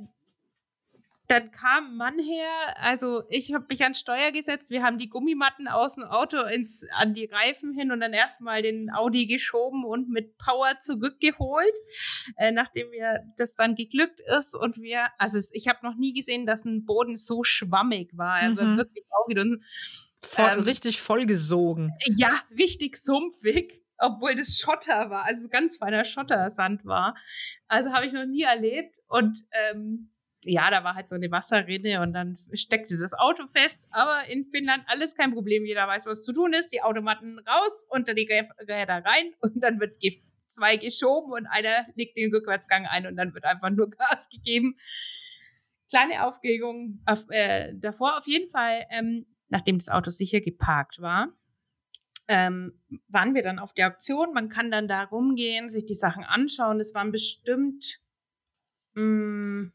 [1.26, 5.08] dann kam ein Mann her, also ich habe mich ans Steuer gesetzt, wir haben die
[5.08, 9.84] Gummimatten aus dem Auto ins, an die Reifen hin und dann erstmal den Audi geschoben
[9.84, 11.74] und mit Power zurückgeholt,
[12.36, 16.44] äh, nachdem mir das dann geglückt ist und wir, also ich habe noch nie gesehen,
[16.44, 18.58] dass ein Boden so schwammig war, er mhm.
[18.58, 19.64] war wirklich aufgedunsen.
[20.22, 21.92] Voll, ähm, richtig vollgesogen.
[22.16, 27.16] Ja, richtig sumpfig obwohl das Schotter war, also ganz feiner Schottersand war.
[27.68, 28.96] Also habe ich noch nie erlebt.
[29.06, 30.10] Und ähm,
[30.44, 33.86] ja, da war halt so eine Wasserrinne und dann steckte das Auto fest.
[33.90, 35.64] Aber in Finnland alles kein Problem.
[35.64, 36.72] Jeder weiß, was zu tun ist.
[36.72, 40.00] Die Automaten raus, unter die Räder rein und dann wird
[40.46, 44.76] zwei geschoben und einer legt den Rückwärtsgang ein und dann wird einfach nur Gas gegeben.
[45.88, 51.28] Kleine Aufregung auf, äh, davor auf jeden Fall, ähm, nachdem das Auto sicher geparkt war.
[52.26, 54.32] Ähm, waren wir dann auf der Auktion.
[54.32, 56.80] Man kann dann da rumgehen, sich die Sachen anschauen.
[56.80, 58.00] Es waren bestimmt
[58.94, 59.72] mh, mm,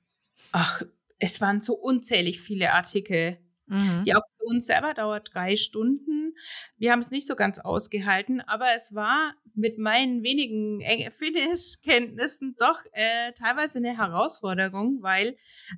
[0.52, 0.84] ach,
[1.20, 3.38] es waren so unzählig viele Artikel.
[3.68, 4.04] Mhm.
[4.06, 6.36] Die Auktion selber dauert drei Stunden.
[6.78, 10.82] Wir haben es nicht so ganz ausgehalten, aber es war mit meinen wenigen
[11.12, 15.38] Finnisch-Kenntnissen doch äh, teilweise eine Herausforderung, weil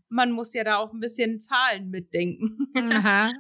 [0.09, 2.57] man muss ja da auch ein bisschen Zahlen mitdenken.
[2.78, 3.32] Aha.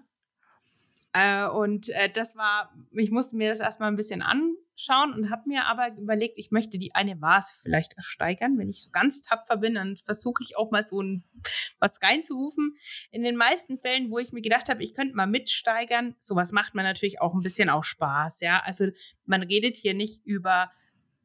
[1.13, 5.29] äh, und äh, das war, ich musste mir das erstmal ein bisschen an, schauen und
[5.29, 8.57] habe mir aber überlegt, ich möchte die eine Vase vielleicht ersteigern.
[8.57, 11.23] Wenn ich so ganz tapfer bin, dann versuche ich auch mal so ein,
[11.79, 12.75] was reinzurufen.
[13.11, 16.75] In den meisten Fällen, wo ich mir gedacht habe, ich könnte mal mitsteigern, sowas macht
[16.75, 18.61] man natürlich auch ein bisschen auch Spaß, ja.
[18.63, 18.87] Also
[19.25, 20.71] man redet hier nicht über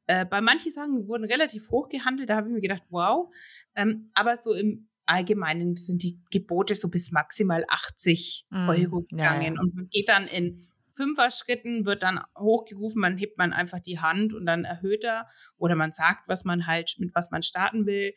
[0.06, 3.32] äh, bei manchen Sachen wurden relativ hoch gehandelt, da habe ich mir gedacht, wow.
[3.74, 9.42] Ähm, aber so im Allgemeinen sind die Gebote so bis maximal 80 mm, Euro gegangen.
[9.42, 9.60] Ja, ja.
[9.60, 10.60] Und man geht dann in
[10.96, 15.76] Fünfer-Schritten wird dann hochgerufen, man hebt man einfach die Hand und dann erhöht er oder
[15.76, 18.14] man sagt, was man halt, mit was man starten will.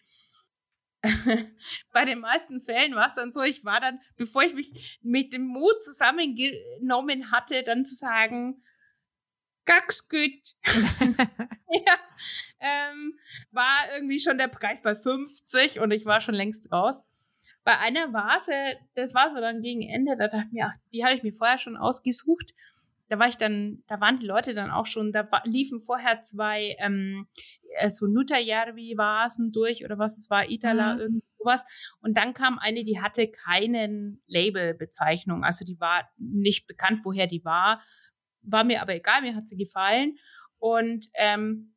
[1.93, 5.31] Bei den meisten Fällen war es dann so, ich war dann, bevor ich mich mit
[5.33, 8.61] dem Mut zusammengenommen hatte, dann zu sagen,
[9.69, 10.55] Ganz gut.
[10.65, 11.93] ja,
[12.59, 13.19] ähm,
[13.51, 17.03] war irgendwie schon der Preis bei 50 und ich war schon längst raus.
[17.63, 21.03] Bei einer Vase, das war so dann gegen Ende, da dachte ich mir, ach, die
[21.03, 22.53] habe ich mir vorher schon ausgesucht.
[23.09, 26.75] Da war ich dann, da waren die Leute dann auch schon, da liefen vorher zwei
[26.79, 27.27] ähm,
[27.77, 30.99] äh, so Nutajärvi-Vasen durch oder was es war, Itala, mhm.
[30.99, 31.65] irgend sowas.
[32.01, 35.43] Und dann kam eine, die hatte keinen Labelbezeichnung.
[35.43, 37.81] Also die war nicht bekannt, woher die war.
[38.41, 40.17] War mir aber egal, mir hat sie gefallen.
[40.57, 41.73] Und ähm,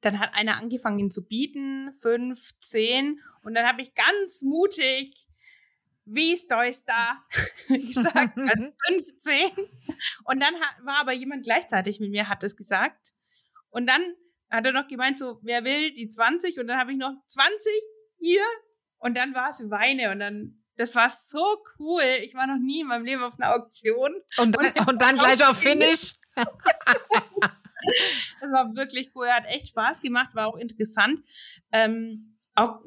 [0.00, 3.20] dann hat einer angefangen, ihn zu bieten, fünf, zehn.
[3.42, 5.26] Und dann habe ich ganz mutig,
[6.04, 7.24] wie ist euch da?
[7.68, 9.50] gesagt, also 15.
[10.24, 13.12] Und dann war aber jemand gleichzeitig mit mir, hat es gesagt.
[13.70, 14.02] Und dann
[14.50, 16.58] hat er noch gemeint, so, wer will die 20?
[16.58, 17.56] Und dann habe ich noch 20
[18.18, 18.42] hier.
[18.98, 20.10] Und dann war es Weine.
[20.10, 22.02] Und dann, das war so cool.
[22.22, 24.14] Ich war noch nie in meinem Leben auf einer Auktion.
[24.38, 26.14] Und, und, und dann gleich auf Finish.
[28.40, 31.20] das war wirklich cool, hat echt Spaß gemacht, war auch interessant.
[31.72, 32.80] Ähm, auch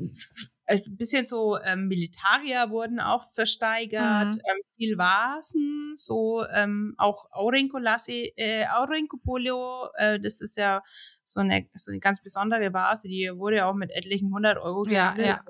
[0.65, 4.41] ein bisschen so ähm, Militarier wurden auch versteigert, mhm.
[4.49, 10.81] ähm, viel Vasen, so ähm, auch Aurincolassi, äh, Aurincopolio, äh, das ist ja
[11.23, 15.15] so eine, so eine ganz besondere Vase, die wurde auch mit etlichen 100 Euro ja,
[15.17, 15.43] ja.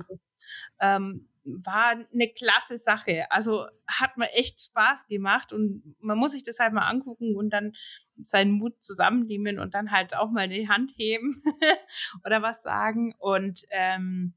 [0.79, 3.25] Ähm, war eine klasse Sache.
[3.29, 7.49] Also hat mir echt Spaß gemacht und man muss sich das halt mal angucken und
[7.51, 7.73] dann
[8.21, 11.43] seinen Mut zusammennehmen und dann halt auch mal die Hand heben
[12.25, 13.13] oder was sagen.
[13.19, 14.33] Und ähm,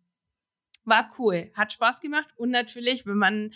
[0.87, 3.51] war cool, hat Spaß gemacht und natürlich, wenn man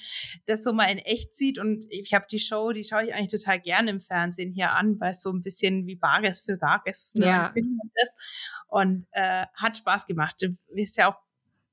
[0.47, 3.41] das so mal in echt sieht und ich habe die Show, die schaue ich eigentlich
[3.41, 7.13] total gerne im Fernsehen hier an, weil es so ein bisschen wie Bares für Rares
[7.15, 7.55] ne, ja.
[8.03, 10.37] ist und äh, hat Spaß gemacht.
[10.41, 11.19] Du bist ja auch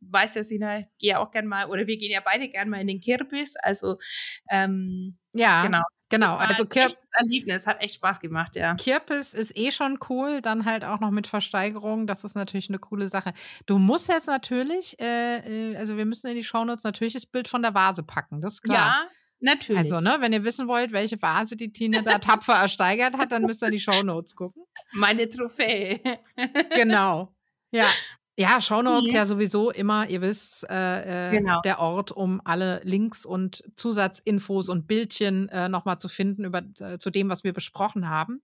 [0.02, 2.88] weiß ja Sina, gehe auch gern mal, oder wir gehen ja beide gern mal in
[2.88, 3.98] den Kirpis, also
[4.50, 5.82] ähm, ja, genau.
[6.10, 8.76] Genau, also Kirp Erlebnis, hat echt Spaß gemacht, ja.
[8.76, 12.80] Kirpis ist eh schon cool, dann halt auch noch mit Versteigerung, das ist natürlich eine
[12.80, 13.34] coole Sache.
[13.66, 17.50] Du musst jetzt natürlich, äh, äh also wir müssen in die Shownotes natürlich das Bild
[17.50, 18.78] von der Vase packen, das ist klar.
[18.78, 19.08] Ja,
[19.42, 19.82] natürlich.
[19.82, 23.42] Also, ne, wenn ihr wissen wollt, welche Vase die Tine da tapfer ersteigert hat, dann
[23.42, 24.64] müsst ihr in die Shownotes gucken.
[24.94, 26.00] Meine Trophäe.
[26.74, 27.34] genau.
[27.72, 27.88] Ja,
[28.38, 29.20] ja, Shownotes ja.
[29.20, 31.60] ja sowieso immer, ihr wisst, äh, äh, genau.
[31.62, 37.00] der Ort, um alle Links und Zusatzinfos und Bildchen äh, nochmal zu finden über äh,
[37.00, 38.44] zu dem, was wir besprochen haben.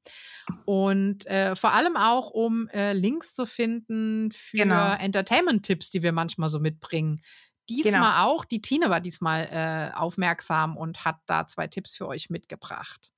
[0.65, 4.93] Und äh, vor allem auch, um äh, Links zu finden für genau.
[4.95, 7.21] Entertainment-Tipps, die wir manchmal so mitbringen.
[7.69, 8.25] Diesmal genau.
[8.25, 13.11] auch, die Tine war diesmal äh, aufmerksam und hat da zwei Tipps für euch mitgebracht.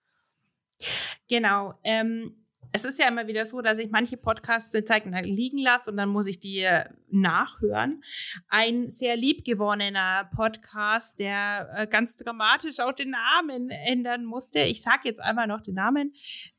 [1.27, 1.73] Genau.
[1.83, 2.44] Ähm,
[2.75, 5.95] es ist ja immer wieder so, dass ich manche Podcasts Zeit lang liegen lasse und
[5.95, 8.03] dann muss ich die äh, nachhören.
[8.49, 14.59] Ein sehr liebgewonnener Podcast, der äh, ganz dramatisch auch den Namen ändern musste.
[14.59, 16.11] Ich sage jetzt einmal noch den Namen.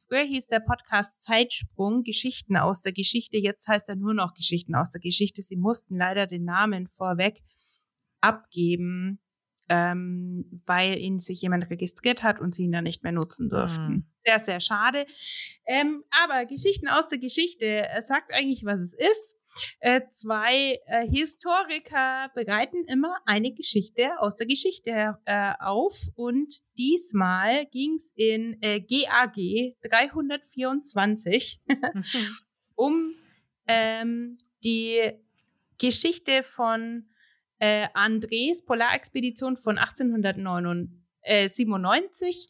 [0.09, 3.37] Früher hieß der Podcast Zeitsprung, Geschichten aus der Geschichte.
[3.37, 5.43] Jetzt heißt er nur noch Geschichten aus der Geschichte.
[5.43, 7.43] Sie mussten leider den Namen vorweg
[8.23, 9.21] abgeben
[9.69, 13.89] ähm, weil ihn sich jemand registriert hat und sie ihn dann nicht mehr nutzen durften.
[13.89, 14.07] Mhm.
[14.25, 15.07] Sehr, sehr schade.
[15.67, 19.37] Ähm, aber Geschichten aus der Geschichte es sagt eigentlich, was es ist.
[19.81, 27.65] Äh, zwei äh, Historiker bereiten immer eine Geschichte aus der Geschichte äh, auf und diesmal
[27.67, 29.37] ging es in äh, GAG
[29.83, 31.61] 324
[32.75, 33.15] um
[33.67, 35.13] ähm, die
[35.79, 37.09] Geschichte von
[37.59, 42.49] äh, Andres Polarexpedition von 1897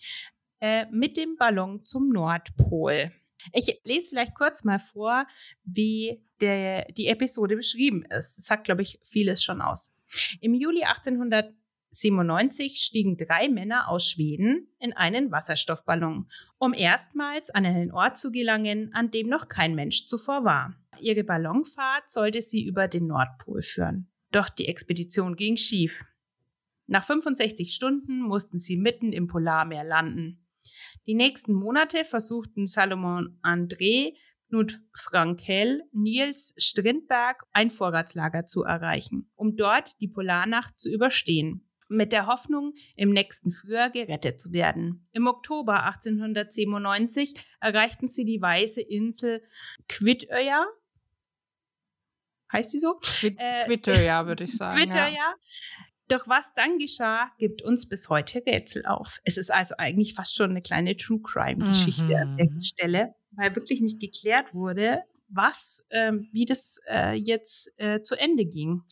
[0.60, 3.12] äh, mit dem Ballon zum Nordpol.
[3.52, 5.26] Ich lese vielleicht kurz mal vor,
[5.64, 8.38] wie der, die Episode beschrieben ist.
[8.38, 9.92] Das sagt, glaube ich, vieles schon aus.
[10.40, 16.28] Im Juli 1897 stiegen drei Männer aus Schweden in einen Wasserstoffballon,
[16.58, 20.74] um erstmals an einen Ort zu gelangen, an dem noch kein Mensch zuvor war.
[21.00, 24.08] Ihre Ballonfahrt sollte sie über den Nordpol führen.
[24.36, 26.04] Doch die Expedition ging schief.
[26.86, 30.46] Nach 65 Stunden mussten sie mitten im Polarmeer landen.
[31.06, 34.12] Die nächsten Monate versuchten Salomon André,
[34.50, 42.12] Knut Frankel, Niels Strindberg ein Vorratslager zu erreichen, um dort die Polarnacht zu überstehen, mit
[42.12, 45.02] der Hoffnung, im nächsten Frühjahr gerettet zu werden.
[45.12, 47.32] Im Oktober 1897
[47.62, 49.42] erreichten sie die weiße Insel
[49.88, 50.66] Quitøya
[52.56, 52.94] Heißt die so?
[53.02, 54.78] Twitter, äh, ja, würde ich sagen.
[54.78, 55.14] Twitter, ja.
[55.14, 55.34] ja.
[56.08, 59.18] Doch was dann geschah, gibt uns bis heute Rätsel auf.
[59.24, 62.14] Es ist also eigentlich fast schon eine kleine True Crime-Geschichte mhm.
[62.14, 68.00] an der Stelle, weil wirklich nicht geklärt wurde, was, ähm, wie das äh, jetzt äh,
[68.00, 68.82] zu Ende ging.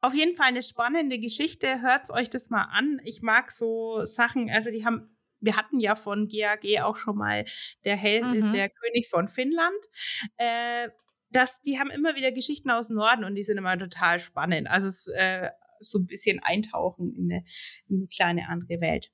[0.00, 1.82] Auf jeden Fall eine spannende Geschichte.
[1.82, 3.00] Hört euch das mal an.
[3.04, 7.44] Ich mag so Sachen, also die haben wir hatten ja von GAG auch schon mal
[7.84, 8.52] der, Hel mhm.
[8.52, 9.88] der König von Finnland.
[10.36, 10.88] Äh,
[11.32, 14.68] das, die haben immer wieder Geschichten aus dem Norden und die sind immer total spannend.
[14.68, 17.44] Also es, äh, so ein bisschen eintauchen in eine,
[17.88, 19.10] in eine kleine andere Welt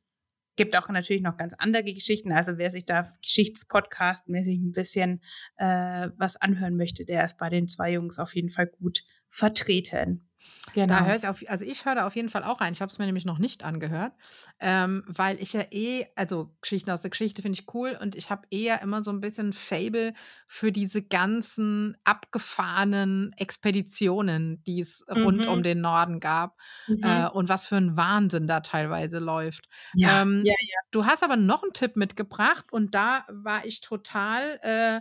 [0.58, 2.32] gibt auch natürlich noch ganz andere Geschichten.
[2.32, 5.22] Also wer sich da Geschichtspodcast-mäßig ein bisschen
[5.56, 10.27] äh, was anhören möchte, der ist bei den zwei Jungs auf jeden Fall gut vertreten.
[10.74, 10.86] Genau.
[10.86, 12.72] Da höre ich auf, also ich höre da auf jeden Fall auch rein.
[12.72, 14.12] Ich habe es mir nämlich noch nicht angehört,
[14.60, 18.30] ähm, weil ich ja eh, also Geschichten aus der Geschichte finde ich cool und ich
[18.30, 20.14] habe eher immer so ein bisschen Fable
[20.46, 25.22] für diese ganzen abgefahrenen Expeditionen, die es mhm.
[25.22, 25.62] rund um mhm.
[25.62, 27.02] den Norden gab mhm.
[27.02, 29.68] äh, und was für ein Wahnsinn da teilweise läuft.
[29.94, 30.78] Ja, ähm, ja, ja.
[30.90, 35.00] Du hast aber noch einen Tipp mitgebracht und da war ich total äh,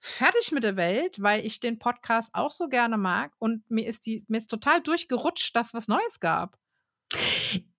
[0.00, 4.06] fertig mit der Welt, weil ich den Podcast auch so gerne mag und mir ist
[4.06, 6.58] die mir ist total durchgerutscht, dass was Neues gab.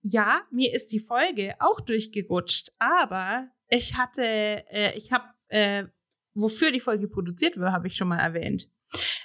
[0.02, 5.84] Ja, mir ist die Folge auch durchgerutscht, aber ich hatte, äh, ich habe, äh,
[6.34, 8.68] wofür die Folge produziert wird, habe ich schon mal erwähnt.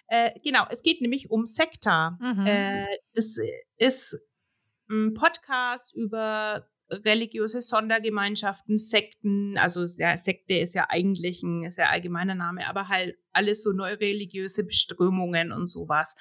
[0.08, 2.18] Äh, genau, es geht nämlich um Sekta.
[2.22, 2.46] Mhm.
[2.46, 3.38] Äh, das
[3.78, 4.20] ist
[4.90, 12.36] ein Podcast über religiöse Sondergemeinschaften, Sekten, also ja, Sekte ist ja eigentlich ein sehr allgemeiner
[12.36, 16.16] Name, aber halt alles so neureligiöse Beströmungen und sowas.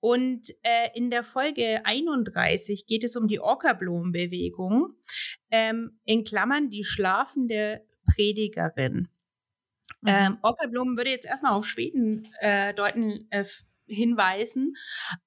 [0.00, 4.96] Und äh, in der Folge 31 geht es um die Orca-Blumenbewegung,
[5.50, 9.08] ähm, in Klammern die schlafende Predigerin.
[10.00, 10.08] Mhm.
[10.08, 13.44] Ähm, Orca-Blumen würde jetzt erstmal auf Schweden äh, deuten, äh,
[13.92, 14.74] hinweisen.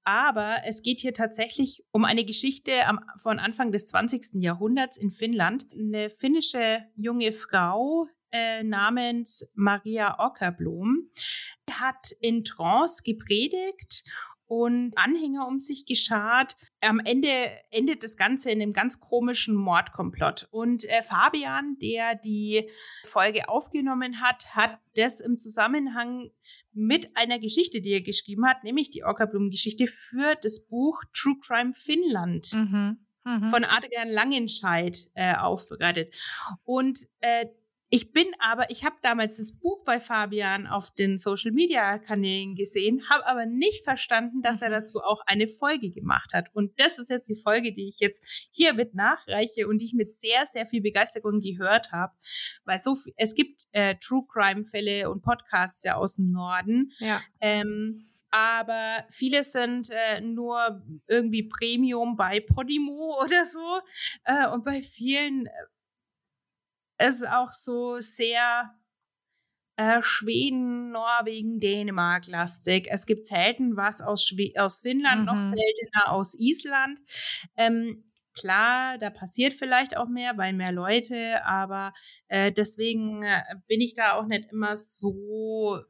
[0.03, 4.41] Aber es geht hier tatsächlich um eine Geschichte am, von Anfang des 20.
[4.41, 5.67] Jahrhunderts in Finnland.
[5.71, 11.09] Eine finnische junge Frau äh, namens Maria Ockerblom
[11.69, 14.03] hat in Trance gepredigt
[14.47, 16.55] und Anhänger um sich geschart.
[16.81, 17.29] Am Ende
[17.71, 20.47] endet das Ganze in einem ganz komischen Mordkomplott.
[20.51, 22.69] Und äh, Fabian, der die
[23.05, 26.29] Folge aufgenommen hat, hat das im Zusammenhang
[26.73, 31.73] mit einer Geschichte, die er geschrieben hat, nämlich die Orca-Blumen-Geschichte für das Buch True Crime
[31.73, 32.53] Finnland.
[32.53, 32.99] Mhm.
[33.27, 33.47] Mhm.
[33.47, 36.13] von Adrian Langenscheid äh, aufbereitet.
[36.63, 37.47] Und äh,
[37.95, 42.53] ich bin aber, ich habe damals das Buch bei Fabian auf den Social Media Kanälen
[42.53, 44.73] gesehen, habe aber nicht verstanden, dass er mhm.
[44.73, 46.53] dazu auch eine Folge gemacht hat.
[46.53, 49.93] Und das ist jetzt die Folge, die ich jetzt hier mit nachreiche und die ich
[49.93, 52.11] mit sehr, sehr viel Begeisterung gehört habe.
[52.65, 56.91] Weil so viel, es gibt äh, True Crime Fälle und Podcasts ja aus dem Norden.
[56.99, 57.21] Ja.
[57.39, 63.79] Ähm, aber viele sind äh, nur irgendwie Premium bei Podimo oder so.
[64.25, 65.47] Äh, und bei vielen
[66.97, 68.73] äh, ist auch so sehr
[69.77, 72.87] äh, Schweden, Norwegen, Dänemark lastig.
[72.89, 75.25] Es gibt selten was aus, Schwe aus Finnland, mhm.
[75.25, 76.99] noch seltener aus Island.
[77.57, 81.93] Ähm, klar, da passiert vielleicht auch mehr, weil mehr Leute, aber
[82.27, 85.81] äh, deswegen äh, bin ich da auch nicht immer so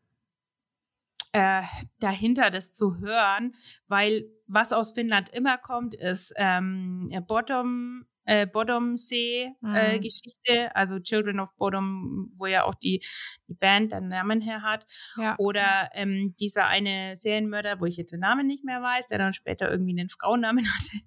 [1.31, 1.63] äh,
[1.99, 3.53] dahinter, das zu hören,
[3.87, 10.71] weil was aus Finnland immer kommt, ist ähm, Bottom äh, Bodom-See-Geschichte, äh, mhm.
[10.73, 13.03] also Children of Bodom, wo ja auch die,
[13.47, 14.85] die Band den Namen her hat.
[15.17, 15.35] Ja.
[15.37, 19.33] Oder ähm, dieser eine Serienmörder, wo ich jetzt den Namen nicht mehr weiß, der dann
[19.33, 20.97] später irgendwie einen Frauennamen hatte.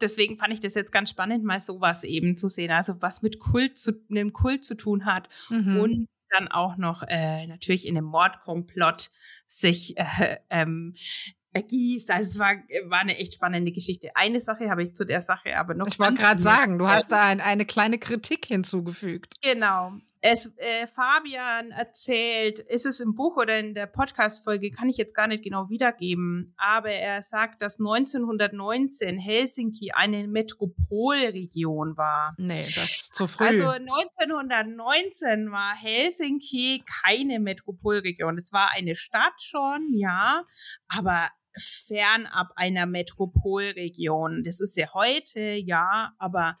[0.00, 2.72] Deswegen fand ich das jetzt ganz spannend, mal sowas eben zu sehen.
[2.72, 5.78] Also was mit Kult zu, einem Kult zu tun hat mhm.
[5.78, 9.10] und dann auch noch äh, natürlich in einem Mordkomplott
[9.46, 10.94] sich äh, ähm,
[11.52, 12.10] ergießt.
[12.10, 12.54] Also es war,
[12.86, 14.10] war eine echt spannende Geschichte.
[14.14, 15.86] Eine Sache habe ich zu der Sache aber noch.
[15.86, 19.34] Ich wollte gerade sagen, du hast da ein, eine kleine Kritik hinzugefügt.
[19.42, 19.92] Genau.
[20.24, 25.16] Es, äh, Fabian erzählt, ist es im Buch oder in der Podcast-Folge, kann ich jetzt
[25.16, 32.36] gar nicht genau wiedergeben, aber er sagt, dass 1919 Helsinki eine Metropolregion war.
[32.38, 33.46] Nee, das ist zu früh.
[33.46, 38.38] Also 1919 war Helsinki keine Metropolregion.
[38.38, 40.44] Es war eine Stadt schon, ja,
[40.86, 44.44] aber fernab einer Metropolregion.
[44.44, 46.56] Das ist ja heute, ja, aber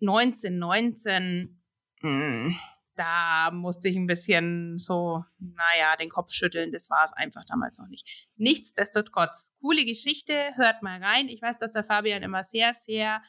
[0.00, 1.60] 1919,
[2.00, 2.54] mh,
[2.94, 6.72] da musste ich ein bisschen so, naja, den Kopf schütteln.
[6.72, 8.28] Das war es einfach damals noch nicht.
[8.36, 11.28] Nichtsdestotrotz, coole Geschichte, hört mal rein.
[11.28, 13.22] Ich weiß, dass der Fabian immer sehr, sehr,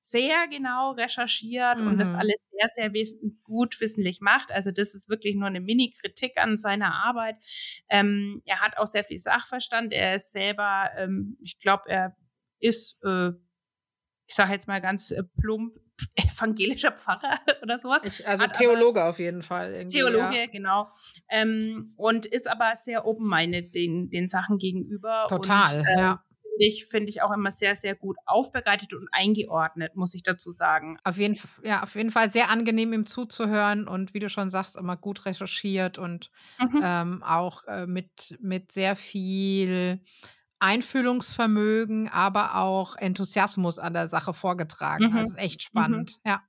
[0.00, 1.88] sehr genau recherchiert mhm.
[1.88, 2.18] und das mhm.
[2.20, 4.52] alles sehr, sehr wissen, gut wissentlich macht.
[4.52, 7.36] Also das ist wirklich nur eine Mini-Kritik an seiner Arbeit.
[7.88, 9.92] Ähm, er hat auch sehr viel Sachverstand.
[9.92, 12.16] Er ist selber, ähm, ich glaube, er
[12.60, 13.30] ist, äh,
[14.26, 15.74] ich sage jetzt mal ganz äh, plump,
[16.14, 18.02] evangelischer Pfarrer oder sowas.
[18.04, 19.86] Ich, also Hat Theologe auf jeden Fall.
[19.88, 20.46] Theologe, ja.
[20.46, 20.90] genau.
[21.28, 25.26] Ähm, und ist aber sehr open-minded den, den Sachen gegenüber.
[25.28, 26.24] Total, und, ähm, ja.
[26.42, 30.52] finde ich, finde ich auch immer sehr, sehr gut aufbereitet und eingeordnet, muss ich dazu
[30.52, 30.98] sagen.
[31.04, 34.76] Auf jeden, ja, auf jeden Fall sehr angenehm, ihm zuzuhören und wie du schon sagst,
[34.76, 36.80] immer gut recherchiert und mhm.
[36.82, 40.00] ähm, auch äh, mit, mit sehr viel
[40.60, 45.10] Einfühlungsvermögen, aber auch Enthusiasmus an der Sache vorgetragen.
[45.10, 45.14] Mhm.
[45.14, 45.78] Das ist echt mhm.
[45.78, 46.30] spannend, mhm.
[46.30, 46.42] ja.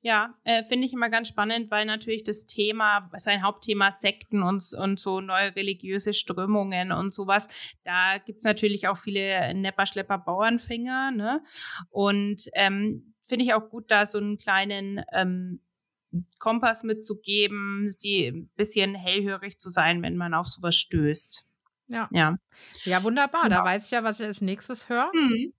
[0.00, 4.72] Ja, äh, finde ich immer ganz spannend, weil natürlich das Thema, sein Hauptthema Sekten und,
[4.72, 7.46] und so neue religiöse Strömungen und sowas,
[7.84, 11.42] da gibt es natürlich auch viele Nepper, Schlepper, Bauernfinger, ne?
[11.90, 15.60] Und ähm, finde ich auch gut, da so einen kleinen ähm,
[16.38, 21.46] Kompass mitzugeben, sie ein bisschen hellhörig zu sein, wenn man auf sowas stößt.
[21.88, 22.08] Ja.
[22.10, 22.36] Ja,
[22.84, 23.44] ja wunderbar.
[23.44, 23.58] Genau.
[23.58, 25.10] Da weiß ich ja, was ich als nächstes höre.
[25.12, 25.52] Mhm.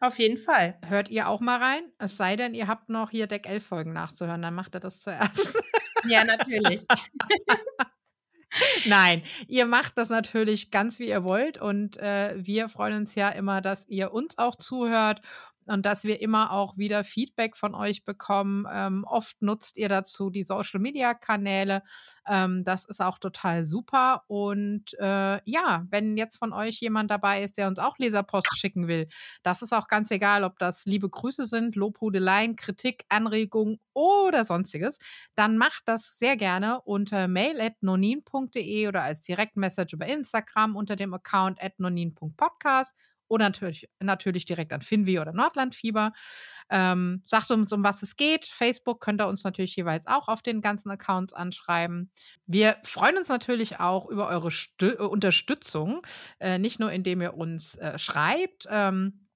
[0.00, 0.78] Auf jeden Fall.
[0.86, 1.82] Hört ihr auch mal rein?
[1.98, 5.00] Es sei denn, ihr habt noch hier Deck 11 Folgen nachzuhören, dann macht er das
[5.00, 5.58] zuerst.
[6.06, 6.86] Ja, natürlich.
[8.86, 13.30] Nein, ihr macht das natürlich ganz wie ihr wollt und äh, wir freuen uns ja
[13.30, 15.22] immer, dass ihr uns auch zuhört
[15.68, 18.66] und dass wir immer auch wieder Feedback von euch bekommen.
[18.72, 21.82] Ähm, oft nutzt ihr dazu die Social-Media-Kanäle.
[22.26, 24.24] Ähm, das ist auch total super.
[24.26, 28.88] Und äh, ja, wenn jetzt von euch jemand dabei ist, der uns auch Leserpost schicken
[28.88, 29.06] will,
[29.42, 34.98] das ist auch ganz egal, ob das liebe Grüße sind, Lobhudeleien, Kritik, Anregungen oder sonstiges,
[35.34, 41.62] dann macht das sehr gerne unter mail.nonin.de oder als Direktmessage über Instagram unter dem Account
[41.62, 42.94] at nonin.podcast
[43.28, 46.12] oder natürlich, natürlich direkt an Finvi oder Nordlandfieber.
[46.70, 48.44] Ähm, sagt uns, um was es geht.
[48.44, 52.10] Facebook könnt ihr uns natürlich jeweils auch auf den ganzen Accounts anschreiben.
[52.46, 56.02] Wir freuen uns natürlich auch über eure Stü äh, Unterstützung,
[56.40, 58.66] äh, nicht nur indem ihr uns äh, schreibt.
[58.70, 59.27] Ähm,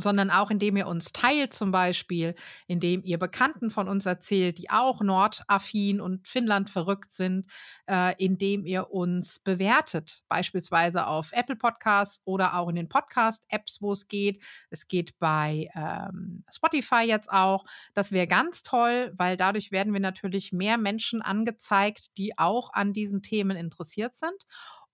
[0.00, 2.34] sondern auch indem ihr uns teilt zum Beispiel,
[2.66, 7.46] indem ihr Bekannten von uns erzählt, die auch nordaffin und Finnland verrückt sind,
[7.86, 13.92] äh, indem ihr uns bewertet, beispielsweise auf Apple Podcasts oder auch in den Podcast-Apps, wo
[13.92, 14.42] es geht.
[14.70, 17.64] Es geht bei ähm, Spotify jetzt auch.
[17.94, 22.92] Das wäre ganz toll, weil dadurch werden wir natürlich mehr Menschen angezeigt, die auch an
[22.92, 24.46] diesen Themen interessiert sind.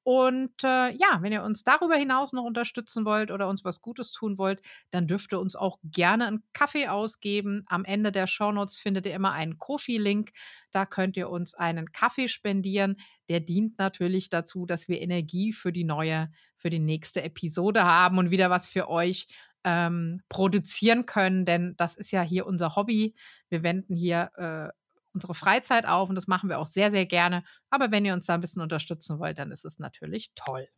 [0.05, 4.13] Und äh, ja, wenn ihr uns darüber hinaus noch unterstützen wollt oder uns was Gutes
[4.13, 7.63] tun wollt, dann dürft ihr uns auch gerne einen Kaffee ausgeben.
[7.69, 10.33] Am Ende der Shownotes findet ihr immer einen Kofi-Link.
[10.71, 12.97] Da könnt ihr uns einen Kaffee spendieren.
[13.31, 18.19] Der dient natürlich dazu, dass wir Energie für die neue, für die nächste Episode haben
[18.19, 19.27] und wieder was für euch
[19.65, 21.47] ähm, produzieren können.
[21.47, 23.15] Denn das ist ja hier unser Hobby.
[23.49, 24.69] Wir wenden hier äh,
[25.15, 27.45] unsere Freizeit auf und das machen wir auch sehr, sehr gerne.
[27.71, 30.69] Aber wenn ihr uns da ein bisschen unterstützen wollt, dann ist es natürlich toll.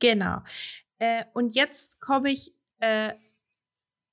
[0.00, 0.40] Genau.
[0.98, 3.14] Äh, und jetzt komme ich, äh,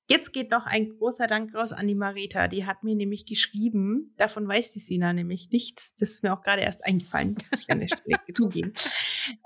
[0.08, 2.48] jetzt geht noch ein großer Dank raus an die Marita.
[2.48, 5.94] Die hat mir nämlich geschrieben, davon weiß die Sina nämlich nichts.
[5.96, 8.72] Das ist mir auch gerade erst eingefallen, muss ich an der Stelle zugeben.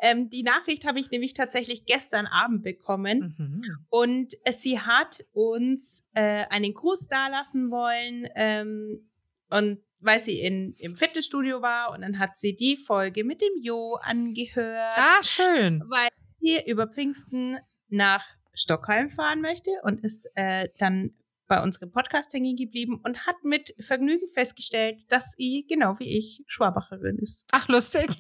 [0.01, 3.35] Ähm, die Nachricht habe ich nämlich tatsächlich gestern Abend bekommen.
[3.39, 3.87] Mhm.
[3.89, 8.29] Und äh, sie hat uns äh, einen Gruß dalassen wollen.
[8.37, 9.09] Ähm,
[9.49, 13.53] und weil sie in, im Fitnessstudio war und dann hat sie die Folge mit dem
[13.61, 14.95] Jo angehört.
[14.97, 15.83] Ah, schön.
[15.89, 16.09] Weil
[16.41, 21.15] sie über Pfingsten nach Stockholm fahren möchte und ist äh, dann
[21.47, 26.43] bei unserem Podcast hängen geblieben und hat mit Vergnügen festgestellt, dass sie, genau wie ich,
[26.47, 27.47] Schwabacherin ist.
[27.53, 28.07] Ach, lustig.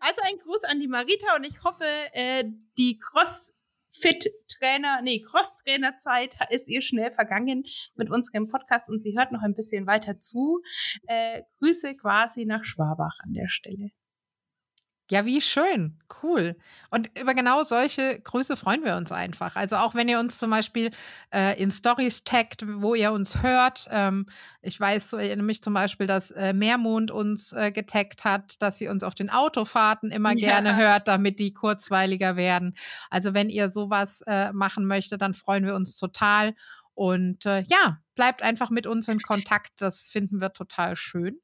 [0.00, 2.44] also ein Gruß an die Marita und ich hoffe, äh,
[2.78, 3.54] die Cross
[3.92, 7.64] Fit-Trainer, nee, Cross-Trainer-Zeit ist ihr schnell vergangen
[7.94, 10.62] mit unserem Podcast und sie hört noch ein bisschen weiter zu.
[11.06, 13.90] Äh, Grüße quasi nach Schwabach an der Stelle.
[15.12, 15.98] Ja, wie schön.
[16.22, 16.56] Cool.
[16.90, 19.56] Und über genau solche Grüße freuen wir uns einfach.
[19.56, 20.90] Also auch wenn ihr uns zum Beispiel
[21.34, 23.88] äh, in Stories taggt, wo ihr uns hört.
[23.90, 24.24] Ähm,
[24.62, 28.78] ich weiß, ich erinnere mich zum Beispiel, dass äh, Meermond uns äh, getaggt hat, dass
[28.78, 30.48] sie uns auf den Autofahrten immer ja.
[30.48, 32.74] gerne hört, damit die kurzweiliger werden.
[33.10, 36.54] Also wenn ihr sowas äh, machen möchtet, dann freuen wir uns total.
[36.94, 39.72] Und äh, ja, bleibt einfach mit uns in Kontakt.
[39.76, 41.38] Das finden wir total schön.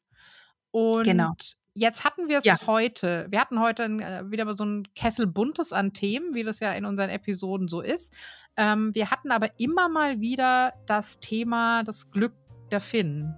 [0.70, 1.34] Und genau.
[1.78, 2.58] Jetzt hatten wir es ja.
[2.66, 3.28] heute.
[3.30, 6.84] Wir hatten heute äh, wieder so ein Kessel Buntes an Themen, wie das ja in
[6.84, 8.12] unseren Episoden so ist.
[8.56, 12.32] Ähm, wir hatten aber immer mal wieder das Thema das Glück
[12.72, 13.36] der Finnen.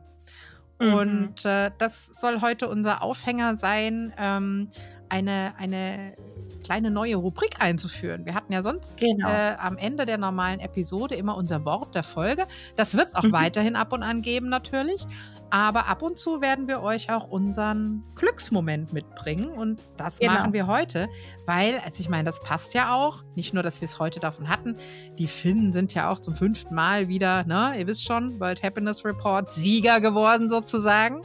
[0.81, 0.95] Mhm.
[0.95, 4.71] Und äh, das soll heute unser Aufhänger sein, ähm,
[5.11, 6.17] eine, eine
[6.65, 8.25] kleine neue Rubrik einzuführen.
[8.25, 9.29] Wir hatten ja sonst genau.
[9.29, 12.47] äh, am Ende der normalen Episode immer unser Wort der Folge.
[12.77, 13.33] Das wird es auch mhm.
[13.33, 15.05] weiterhin ab und an geben natürlich.
[15.51, 19.49] Aber ab und zu werden wir euch auch unseren Glücksmoment mitbringen.
[19.49, 20.35] Und das genau.
[20.35, 21.09] machen wir heute,
[21.45, 23.25] weil, also ich meine, das passt ja auch.
[23.35, 24.77] Nicht nur, dass wir es heute davon hatten.
[25.19, 29.05] Die Finnen sind ja auch zum fünften Mal wieder, ne, ihr wisst schon, World Happiness
[29.05, 31.23] Report Sieger geworden sozusagen.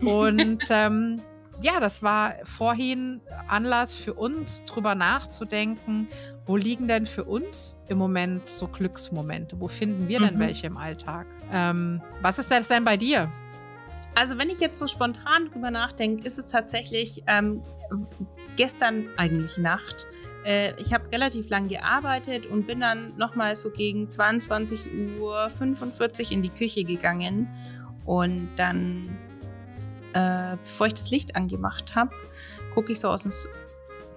[0.00, 1.20] Und ähm,
[1.60, 6.08] ja, das war vorhin Anlass für uns, drüber nachzudenken,
[6.46, 9.60] wo liegen denn für uns im Moment so Glücksmomente?
[9.60, 10.40] Wo finden wir denn mhm.
[10.40, 11.26] welche im Alltag?
[11.52, 13.30] Ähm, was ist das denn bei dir?
[14.14, 17.62] Also, wenn ich jetzt so spontan drüber nachdenke, ist es tatsächlich ähm,
[18.56, 20.06] gestern eigentlich Nacht.
[20.44, 26.42] Äh, ich habe relativ lang gearbeitet und bin dann nochmal so gegen 22.45 Uhr in
[26.42, 27.48] die Küche gegangen.
[28.04, 29.18] Und dann
[30.12, 32.10] äh, bevor ich das Licht angemacht habe,
[32.74, 33.32] gucke ich so aus dem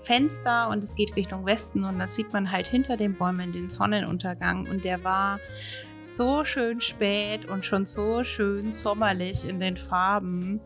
[0.04, 3.70] Fenster und es geht Richtung Westen und dann sieht man halt hinter den Bäumen den
[3.70, 5.40] Sonnenuntergang und der war
[6.04, 10.62] so schön spät und schon so schön sommerlich in den Farben.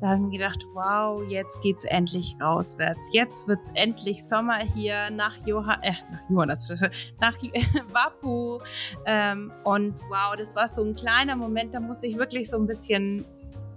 [0.00, 3.00] Da haben wir gedacht, wow, jetzt geht's endlich rauswärts.
[3.12, 6.70] Jetzt wird's endlich Sommer hier nach Johann, äh, nach Johannes,
[7.20, 7.36] nach
[7.92, 8.58] Wapu.
[9.06, 12.66] Ähm, und wow, das war so ein kleiner Moment, da musste ich wirklich so ein
[12.66, 13.24] bisschen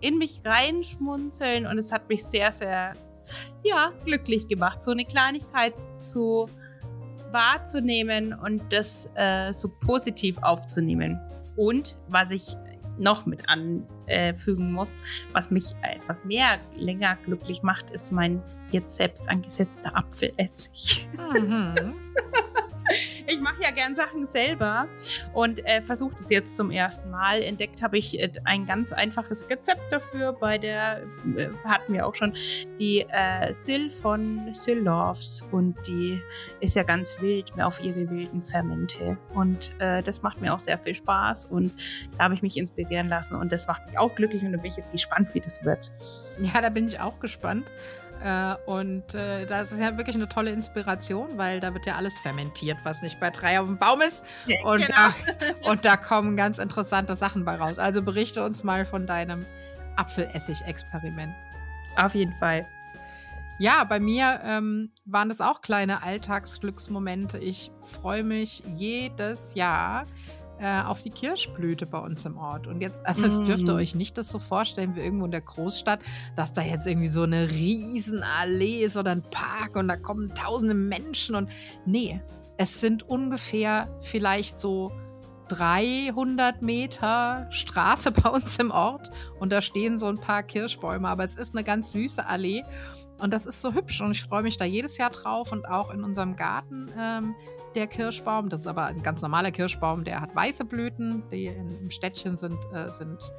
[0.01, 2.93] in mich reinschmunzeln und es hat mich sehr, sehr,
[3.63, 6.47] ja, glücklich gemacht, so eine Kleinigkeit zu
[7.31, 11.19] wahrzunehmen und das äh, so positiv aufzunehmen.
[11.55, 12.55] Und was ich
[12.97, 14.99] noch mit anfügen muss,
[15.33, 21.09] was mich etwas mehr länger glücklich macht, ist mein jetzt selbst angesetzter Apfelessig.
[21.33, 21.75] Mhm.
[23.27, 24.87] ich mache ja gern Sachen selber
[25.33, 27.41] und äh, versuche das jetzt zum ersten Mal.
[27.41, 30.33] Entdeckt habe ich äh, ein ganz einfaches Rezept dafür.
[30.33, 31.03] Bei der
[31.35, 32.33] äh, hatten wir auch schon
[32.79, 36.21] die äh, Sil von Sil Loves und die
[36.59, 39.17] ist ja ganz wild auf ihre wilden Fermente.
[39.33, 41.71] Und äh, das macht mir auch sehr viel Spaß und
[42.17, 44.71] da habe ich mich inspirieren lassen und das macht mich auch glücklich und da bin
[44.71, 45.91] ich jetzt gespannt, wie das wird.
[46.41, 47.69] Ja, da bin ich auch gespannt.
[48.23, 52.17] Äh, und äh, das ist ja wirklich eine tolle Inspiration, weil da wird ja alles
[52.19, 54.23] fermentiert, was nicht bei drei auf dem Baum ist.
[54.63, 54.95] Und, genau.
[54.95, 57.79] da, und da kommen ganz interessante Sachen bei raus.
[57.79, 59.45] Also berichte uns mal von deinem
[59.95, 61.33] Apfelessig-Experiment.
[61.97, 62.67] Auf jeden Fall.
[63.57, 67.37] Ja, bei mir ähm, waren das auch kleine Alltagsglücksmomente.
[67.39, 70.05] Ich freue mich jedes Jahr
[70.59, 72.67] äh, auf die Kirschblüte bei uns im Ort.
[72.67, 73.77] Und jetzt, also jetzt dürft ihr mm.
[73.77, 76.01] euch nicht das so vorstellen wie irgendwo in der Großstadt,
[76.35, 80.73] dass da jetzt irgendwie so eine Riesenallee ist oder ein Park und da kommen tausende
[80.73, 81.49] Menschen und
[81.85, 82.21] nee,
[82.57, 84.91] es sind ungefähr vielleicht so
[85.47, 91.23] 300 Meter Straße bei uns im Ort und da stehen so ein paar Kirschbäume, aber
[91.23, 92.63] es ist eine ganz süße Allee
[93.21, 95.93] und das ist so hübsch und ich freue mich da jedes Jahr drauf und auch
[95.93, 97.35] in unserem Garten ähm,
[97.75, 98.49] der Kirschbaum.
[98.49, 102.57] Das ist aber ein ganz normaler Kirschbaum, der hat weiße Blüten, die im Städtchen sind,
[102.73, 103.31] äh, sind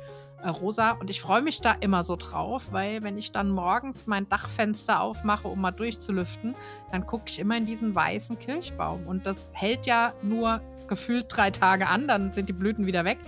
[0.42, 0.92] äh, rosa.
[0.92, 5.00] Und ich freue mich da immer so drauf, weil wenn ich dann morgens mein Dachfenster
[5.00, 6.54] aufmache, um mal durchzulüften,
[6.92, 9.06] dann gucke ich immer in diesen weißen Kirschbaum.
[9.06, 13.18] Und das hält ja nur gefühlt drei Tage an, dann sind die Blüten wieder weg.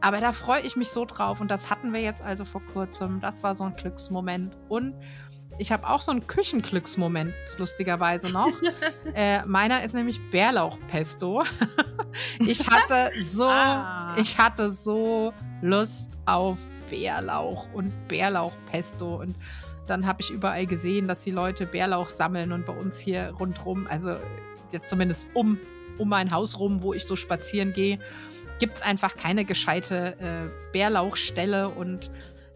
[0.00, 3.20] Aber da freue ich mich so drauf und das hatten wir jetzt also vor kurzem.
[3.20, 4.56] Das war so ein Glücksmoment.
[4.68, 4.94] Und
[5.58, 8.52] ich habe auch so einen Küchenglücksmoment, lustigerweise noch.
[9.14, 11.44] äh, meiner ist nämlich Bärlauchpesto.
[12.40, 14.14] ich hatte so, ah.
[14.18, 15.32] ich hatte so
[15.62, 16.58] Lust auf
[16.90, 19.36] Bärlauch und Bärlauchpesto und
[19.86, 23.86] dann habe ich überall gesehen, dass die Leute Bärlauch sammeln und bei uns hier rundherum,
[23.88, 24.16] also
[24.72, 25.58] jetzt zumindest um,
[25.98, 27.98] um mein Haus rum, wo ich so spazieren gehe,
[28.58, 32.10] gibt es einfach keine gescheite äh, Bärlauchstelle und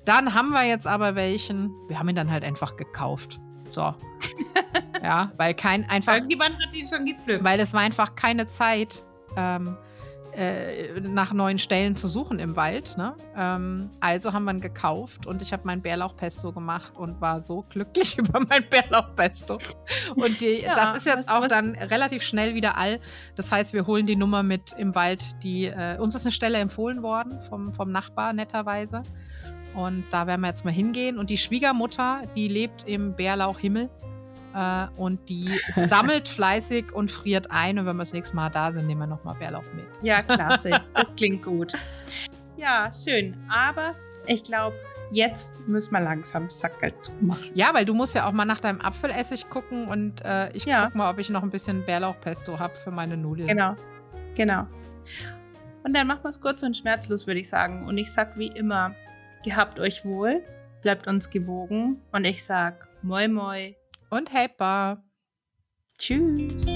[0.05, 1.73] dann haben wir jetzt aber welchen.
[1.89, 3.41] Wir haben ihn dann halt einfach gekauft.
[3.65, 3.95] So.
[5.03, 6.15] ja, weil kein einfach.
[6.15, 7.45] Irgendjemand hat ihn schon gepflückt.
[7.45, 9.05] Weil es war einfach keine Zeit,
[9.37, 9.77] ähm,
[10.33, 12.97] äh, nach neuen Stellen zu suchen im Wald.
[12.97, 13.17] Ne?
[13.37, 17.65] Ähm, also haben wir ihn gekauft und ich habe mein Bärlauchpesto gemacht und war so
[17.69, 19.59] glücklich über mein Bärlauchpesto.
[20.15, 23.01] Und die, ja, das ist jetzt auch dann relativ schnell wieder all.
[23.35, 25.43] Das heißt, wir holen die Nummer mit im Wald.
[25.43, 29.03] Die, äh, uns ist eine Stelle empfohlen worden vom, vom Nachbar netterweise.
[29.75, 31.19] Und da werden wir jetzt mal hingehen.
[31.19, 33.89] Und die Schwiegermutter, die lebt im Bärlauchhimmel.
[34.55, 37.79] Äh, und die sammelt fleißig und friert ein.
[37.79, 39.87] Und wenn wir das nächste Mal da sind, nehmen wir nochmal Bärlauch mit.
[40.03, 40.71] Ja, klasse.
[40.95, 41.73] Das klingt gut.
[42.57, 43.37] Ja, schön.
[43.49, 43.95] Aber
[44.27, 44.77] ich glaube,
[45.11, 47.51] jetzt müssen wir langsam Sackel machen.
[47.55, 49.87] Ja, weil du musst ja auch mal nach deinem Apfelessig gucken.
[49.87, 50.85] Und äh, ich ja.
[50.85, 53.49] gucke mal, ob ich noch ein bisschen Bärlauchpesto habe für meine Nudeln.
[53.49, 53.75] Genau,
[54.35, 54.67] genau.
[55.83, 57.87] Und dann machen wir es kurz und schmerzlos, würde ich sagen.
[57.87, 58.95] Und ich sag wie immer,
[59.43, 60.43] Gehabt euch wohl,
[60.83, 63.75] bleibt uns gewogen und ich sag Moi Moi
[64.11, 65.03] und Helper.
[65.99, 66.67] Tschüss.